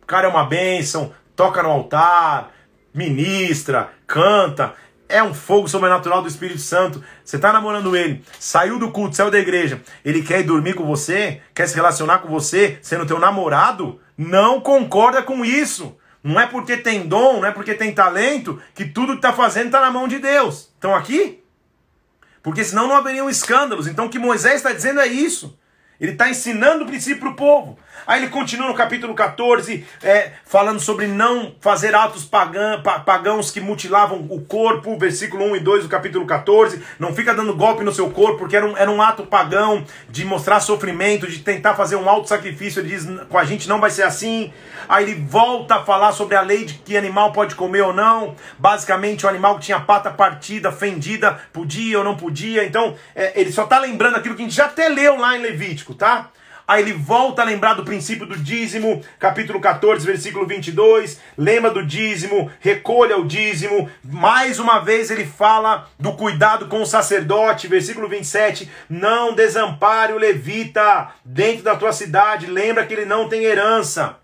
[0.00, 2.52] o cara é uma bênção, toca no altar,
[2.94, 4.74] ministra, canta,
[5.12, 7.04] é um fogo sobrenatural do Espírito Santo.
[7.24, 10.84] Você está namorando ele, saiu do culto, saiu da igreja, ele quer ir dormir com
[10.84, 15.96] você, quer se relacionar com você, sendo teu namorado, não concorda com isso.
[16.24, 19.66] Não é porque tem dom, não é porque tem talento, que tudo que está fazendo
[19.66, 20.70] está na mão de Deus.
[20.74, 21.42] Estão aqui?
[22.42, 23.86] Porque senão não haveriam escândalos.
[23.86, 25.58] Então o que Moisés está dizendo é isso.
[26.02, 27.78] Ele está ensinando o princípio para o povo.
[28.04, 33.60] Aí ele continua no capítulo 14, é, falando sobre não fazer atos pagã, pagãos que
[33.60, 36.82] mutilavam o corpo, versículo 1 e 2 do capítulo 14.
[36.98, 40.24] Não fica dando golpe no seu corpo, porque era um, era um ato pagão de
[40.24, 42.80] mostrar sofrimento, de tentar fazer um alto sacrifício.
[42.80, 44.52] Ele diz: com a gente não vai ser assim.
[44.88, 48.34] Aí ele volta a falar sobre a lei de que animal pode comer ou não.
[48.58, 52.64] Basicamente, o animal que tinha pata partida, fendida, podia ou não podia.
[52.64, 55.42] Então, é, ele só está lembrando aquilo que a gente já até leu lá em
[55.42, 56.30] Levítico, tá?
[56.66, 61.20] Aí ele volta a lembrar do princípio do dízimo, capítulo 14, versículo 22.
[61.36, 63.90] Lembra do dízimo, recolha o dízimo.
[64.02, 68.70] Mais uma vez ele fala do cuidado com o sacerdote, versículo 27.
[68.88, 72.46] Não desampare o levita dentro da tua cidade.
[72.46, 74.16] Lembra que ele não tem herança.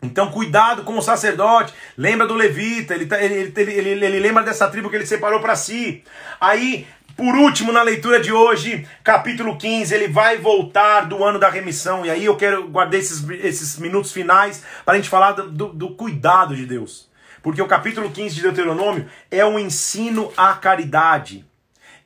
[0.00, 1.74] Então, cuidado com o sacerdote.
[1.96, 5.56] Lembra do levita, ele, tá, ele, ele, ele, lembra dessa tribo que ele separou para
[5.56, 6.04] si.
[6.40, 6.86] Aí,
[7.18, 12.06] por último, na leitura de hoje, capítulo 15, ele vai voltar do ano da remissão.
[12.06, 15.68] E aí eu quero guardar esses, esses minutos finais para a gente falar do, do,
[15.72, 17.10] do cuidado de Deus.
[17.42, 21.44] Porque o capítulo 15 de Deuteronômio é um ensino à caridade.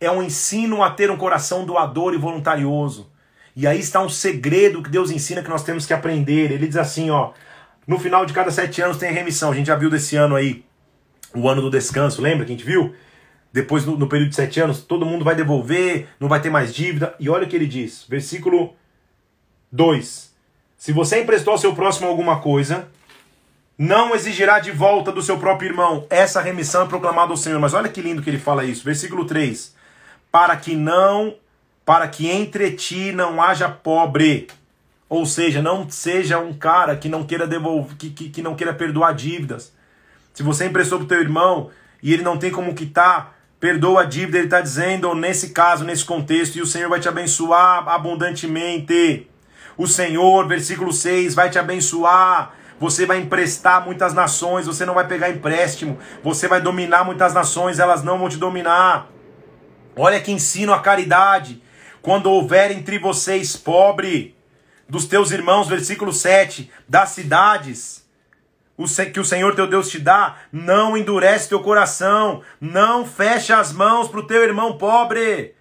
[0.00, 3.12] É um ensino a ter um coração doador e voluntarioso.
[3.54, 6.50] E aí está um segredo que Deus ensina que nós temos que aprender.
[6.50, 7.32] Ele diz assim, ó,
[7.86, 9.52] no final de cada sete anos tem remissão.
[9.52, 10.64] A gente já viu desse ano aí
[11.34, 12.94] o ano do descanso, lembra que a gente viu?
[13.53, 16.74] Depois, no, no período de sete anos, todo mundo vai devolver, não vai ter mais
[16.74, 17.14] dívida.
[17.20, 18.74] E olha o que ele diz, versículo
[19.70, 20.32] 2.
[20.76, 22.88] Se você emprestou ao seu próximo alguma coisa,
[23.76, 26.07] não exigirá de volta do seu próprio irmão.
[26.11, 27.61] Essa remissão é proclamada ao Senhor.
[27.61, 28.84] Mas olha que lindo que ele fala isso.
[28.84, 29.74] Versículo 3.
[30.30, 31.34] Para que não,
[31.84, 34.48] para que entre ti não haja pobre.
[35.09, 38.72] Ou seja, não seja um cara que não queira devolver, que, que, que não queira
[38.72, 39.72] perdoar dívidas.
[40.32, 41.70] Se você emprestou para o teu irmão
[42.03, 46.04] e ele não tem como quitar, perdoa a dívida, ele está dizendo, nesse caso, nesse
[46.04, 49.30] contexto, e o Senhor vai te abençoar abundantemente.
[49.78, 52.54] O Senhor, versículo 6, vai te abençoar.
[52.80, 55.96] Você vai emprestar muitas nações, você não vai pegar empréstimo.
[56.24, 59.06] Você vai dominar muitas nações, elas não vão te dominar.
[59.94, 61.62] Olha que ensino a caridade.
[62.02, 64.36] Quando houver entre vocês pobre,
[64.88, 68.01] dos teus irmãos, versículo 7, das cidades,
[69.12, 74.08] que o Senhor teu Deus te dá, não endurece teu coração, não fecha as mãos
[74.08, 75.54] para o teu irmão pobre.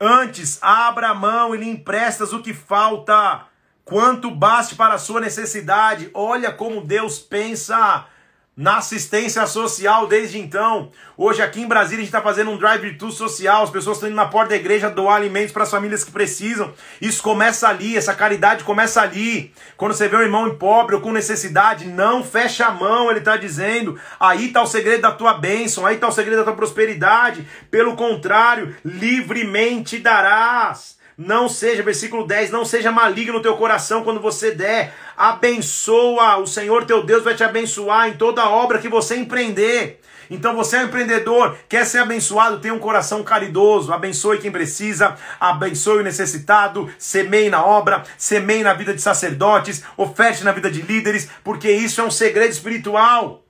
[0.00, 3.46] Antes, abra a mão e lhe emprestas o que falta,
[3.84, 6.10] quanto baste para a sua necessidade.
[6.14, 8.06] Olha como Deus pensa
[8.54, 10.90] na assistência social desde então.
[11.16, 14.16] Hoje aqui em Brasília a gente está fazendo um drive-thru social, as pessoas estão indo
[14.16, 16.72] na porta da igreja doar alimentos para as famílias que precisam.
[17.00, 19.52] Isso começa ali, essa caridade começa ali.
[19.76, 23.38] Quando você vê um irmão pobre ou com necessidade, não fecha a mão, ele está
[23.38, 23.98] dizendo.
[24.20, 27.46] Aí está o segredo da tua bênção, aí está o segredo da tua prosperidade.
[27.70, 31.00] Pelo contrário, livremente darás.
[31.16, 34.94] Não seja, versículo 10, não seja maligno no teu coração quando você der.
[35.16, 40.00] Abençoa, o Senhor teu Deus vai te abençoar em toda obra que você empreender.
[40.30, 45.14] Então você é um empreendedor, quer ser abençoado, tem um coração caridoso, abençoe quem precisa,
[45.38, 50.80] abençoe o necessitado, semeie na obra, semeie na vida de sacerdotes, oferte na vida de
[50.80, 53.44] líderes, porque isso é um segredo espiritual.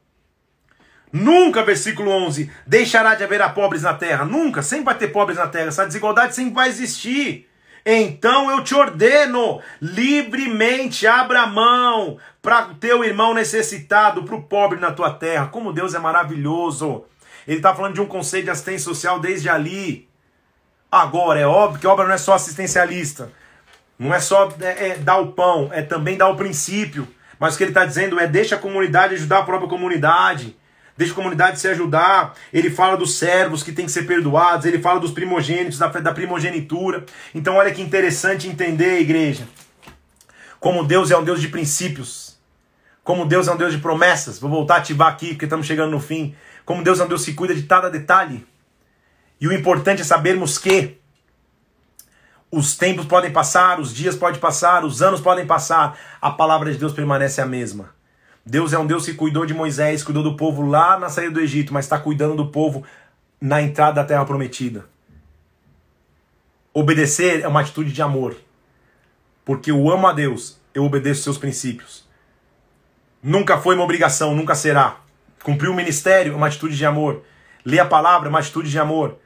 [1.13, 4.25] Nunca, versículo 11, deixará de haver pobres na terra.
[4.25, 5.69] Nunca, sempre vai ter pobres na terra.
[5.69, 7.52] Essa desigualdade sempre vai existir.
[7.85, 14.79] Então eu te ordeno, livremente abra mão para o teu irmão necessitado, para o pobre
[14.79, 15.49] na tua terra.
[15.49, 17.05] Como Deus é maravilhoso.
[17.47, 20.09] Ele está falando de um conceito de assistência social desde ali.
[20.91, 23.31] Agora, é óbvio que obra não é só assistencialista.
[23.99, 27.09] Não é só é, é, dar o pão, é também dar o princípio.
[27.39, 30.57] Mas o que ele está dizendo é deixa a comunidade ajudar a própria comunidade.
[31.03, 32.35] Deixa a comunidade se ajudar.
[32.53, 34.65] Ele fala dos servos que têm que ser perdoados.
[34.65, 37.05] Ele fala dos primogênitos, da, da primogenitura.
[37.35, 39.49] Então, olha que interessante entender, igreja.
[40.61, 42.39] Como Deus é um Deus de princípios.
[43.03, 44.39] Como Deus é um Deus de promessas.
[44.39, 46.37] Vou voltar a ativar aqui, porque estamos chegando no fim.
[46.65, 48.47] Como Deus é um Deus que cuida de cada detalhe.
[49.41, 50.99] E o importante é sabermos que
[52.49, 56.79] os tempos podem passar, os dias podem passar, os anos podem passar, a palavra de
[56.79, 57.91] Deus permanece a mesma.
[58.45, 61.41] Deus é um Deus que cuidou de Moisés, cuidou do povo lá na saída do
[61.41, 62.85] Egito, mas está cuidando do povo
[63.41, 64.85] na entrada da terra prometida.
[66.75, 68.37] Obedecer é uma atitude de amor.
[69.45, 72.05] Porque eu amo a Deus, eu obedeço seus princípios.
[73.23, 74.97] Nunca foi uma obrigação, nunca será.
[75.43, 77.23] Cumprir o ministério é uma atitude de amor.
[77.65, 79.19] Ler a palavra é uma atitude de amor.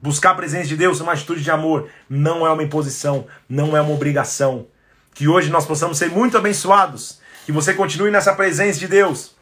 [0.00, 1.88] Buscar a presença de Deus é uma atitude de amor.
[2.08, 4.66] Não é uma imposição, não é uma obrigação.
[5.14, 9.34] Que hoje nós possamos ser muito abençoados que você continue nessa presença de Deus.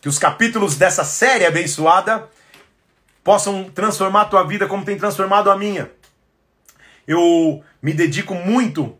[0.00, 2.28] Que os capítulos dessa série abençoada
[3.24, 5.90] possam transformar a tua vida como tem transformado a minha.
[7.06, 8.96] Eu me dedico muito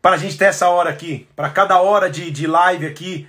[0.00, 1.28] para a gente ter essa hora aqui.
[1.36, 3.28] Para cada hora de, de live aqui,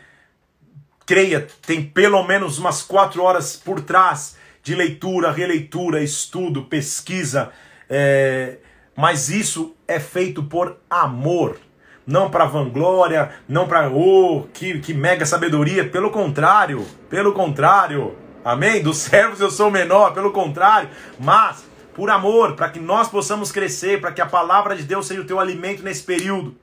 [1.05, 7.51] creia, tem pelo menos umas quatro horas por trás de leitura, releitura, estudo, pesquisa.
[7.89, 8.57] É...
[8.95, 11.59] Mas isso é feito por amor
[12.05, 18.17] não para vanglória, não para oh, que, que mega sabedoria, pelo contrário, pelo contrário.
[18.43, 18.81] Amém?
[18.81, 20.89] Dos servos eu sou menor, pelo contrário,
[21.19, 25.21] mas por amor, para que nós possamos crescer, para que a palavra de Deus seja
[25.21, 26.57] o teu alimento nesse período.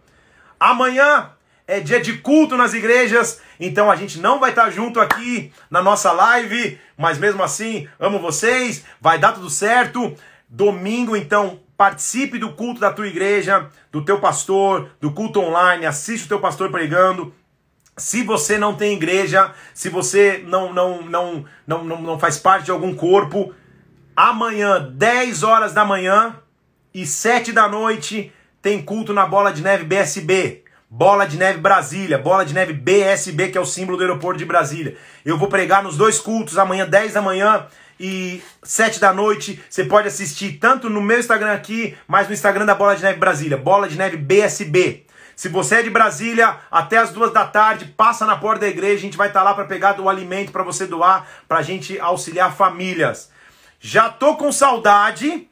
[0.59, 1.30] Amanhã
[1.66, 5.80] é dia de culto nas igrejas, então a gente não vai estar junto aqui na
[5.80, 10.14] nossa live, mas mesmo assim, amo vocês, vai dar tudo certo.
[10.49, 16.26] Domingo, então, participe do culto da tua igreja, do teu pastor, do culto online, assiste
[16.26, 17.33] o teu pastor pregando.
[17.97, 22.66] Se você não tem igreja, se você não, não, não, não, não, não faz parte
[22.66, 23.55] de algum corpo,
[24.14, 26.37] amanhã, 10 horas da manhã
[26.93, 30.64] e 7 da noite, tem culto na Bola de Neve BSB.
[30.93, 34.45] Bola de Neve Brasília, Bola de Neve BSB, que é o símbolo do aeroporto de
[34.45, 34.99] Brasília.
[35.24, 37.68] Eu vou pregar nos dois cultos, amanhã 10 da manhã
[38.01, 39.63] e 7 da noite.
[39.69, 43.19] Você pode assistir tanto no meu Instagram aqui, mas no Instagram da Bola de Neve
[43.19, 45.05] Brasília, Bola de Neve BSB.
[45.37, 48.97] Se você é de Brasília, até as duas da tarde, passa na porta da igreja,
[48.97, 51.63] a gente vai estar tá lá para pegar o alimento para você doar, para a
[51.63, 53.31] gente auxiliar famílias.
[53.79, 55.49] Já tô com saudade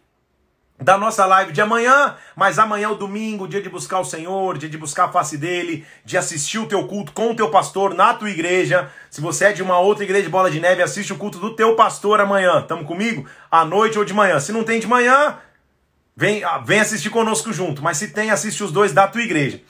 [0.80, 4.56] da nossa live de amanhã, mas amanhã é o domingo, dia de buscar o Senhor,
[4.56, 7.94] dia de buscar a face dele, de assistir o teu culto com o teu pastor
[7.94, 8.88] na tua igreja.
[9.10, 11.56] Se você é de uma outra igreja de Bola de Neve, assiste o culto do
[11.56, 12.62] teu pastor amanhã.
[12.62, 13.26] Tamo comigo?
[13.50, 14.38] À noite ou de manhã.
[14.38, 15.36] Se não tem de manhã,
[16.16, 19.60] vem, ah, vem assistir conosco junto, mas se tem, assiste os dois da tua igreja.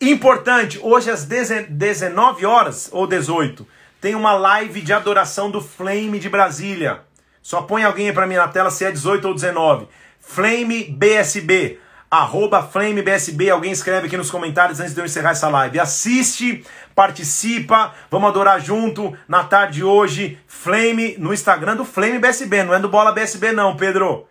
[0.00, 3.66] Importante, hoje às 19 horas ou 18,
[4.00, 7.02] tem uma live de adoração do Flame de Brasília.
[7.42, 9.88] Só põe alguém para mim na tela se é 18 ou 19.
[10.32, 15.48] Flame BSB, arroba Flame BSB, alguém escreve aqui nos comentários antes de eu encerrar essa
[15.48, 15.80] live.
[15.80, 16.64] Assiste,
[16.94, 20.38] participa, vamos adorar junto na tarde de hoje.
[20.46, 24.28] Flame no Instagram do Flame BSB, não é do Bola BSB não, Pedro.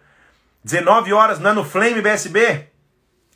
[0.63, 2.67] 19 horas, não é no Flame BSB?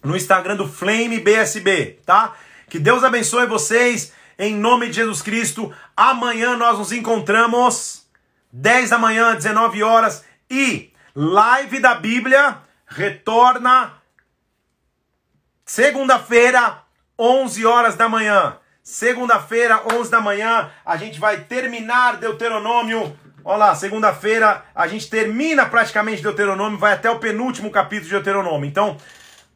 [0.01, 2.33] No Instagram do Flame BSB, tá?
[2.69, 5.69] Que Deus abençoe vocês, em nome de Jesus Cristo.
[5.97, 8.07] Amanhã nós nos encontramos,
[8.53, 12.57] 10 da manhã, 19 horas, e Live da Bíblia
[12.87, 13.93] retorna
[15.63, 16.79] segunda-feira,
[17.19, 18.57] 11 horas da manhã.
[18.81, 23.15] Segunda-feira, 11 da manhã, a gente vai terminar Deuteronômio.
[23.45, 28.67] Olha lá, segunda-feira a gente termina praticamente Deuteronômio, vai até o penúltimo capítulo de Deuteronômio.
[28.67, 28.97] Então,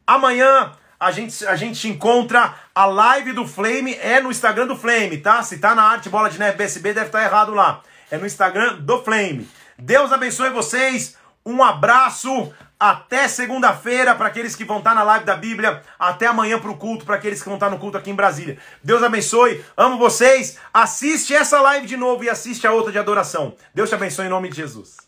[0.06, 5.18] amanhã a gente, a gente encontra a live do Flame, é no Instagram do Flame,
[5.18, 5.42] tá?
[5.42, 7.82] Se tá na arte Bola de Neve BSB, deve estar tá errado lá.
[8.12, 9.50] É no Instagram do Flame.
[9.76, 11.17] Deus abençoe vocês.
[11.48, 16.26] Um abraço, até segunda-feira para aqueles que vão estar tá na live da Bíblia, até
[16.26, 18.58] amanhã para o culto, para aqueles que vão estar tá no culto aqui em Brasília.
[18.84, 20.58] Deus abençoe, amo vocês.
[20.74, 23.54] Assiste essa live de novo e assiste a outra de adoração.
[23.74, 25.07] Deus te abençoe em nome de Jesus.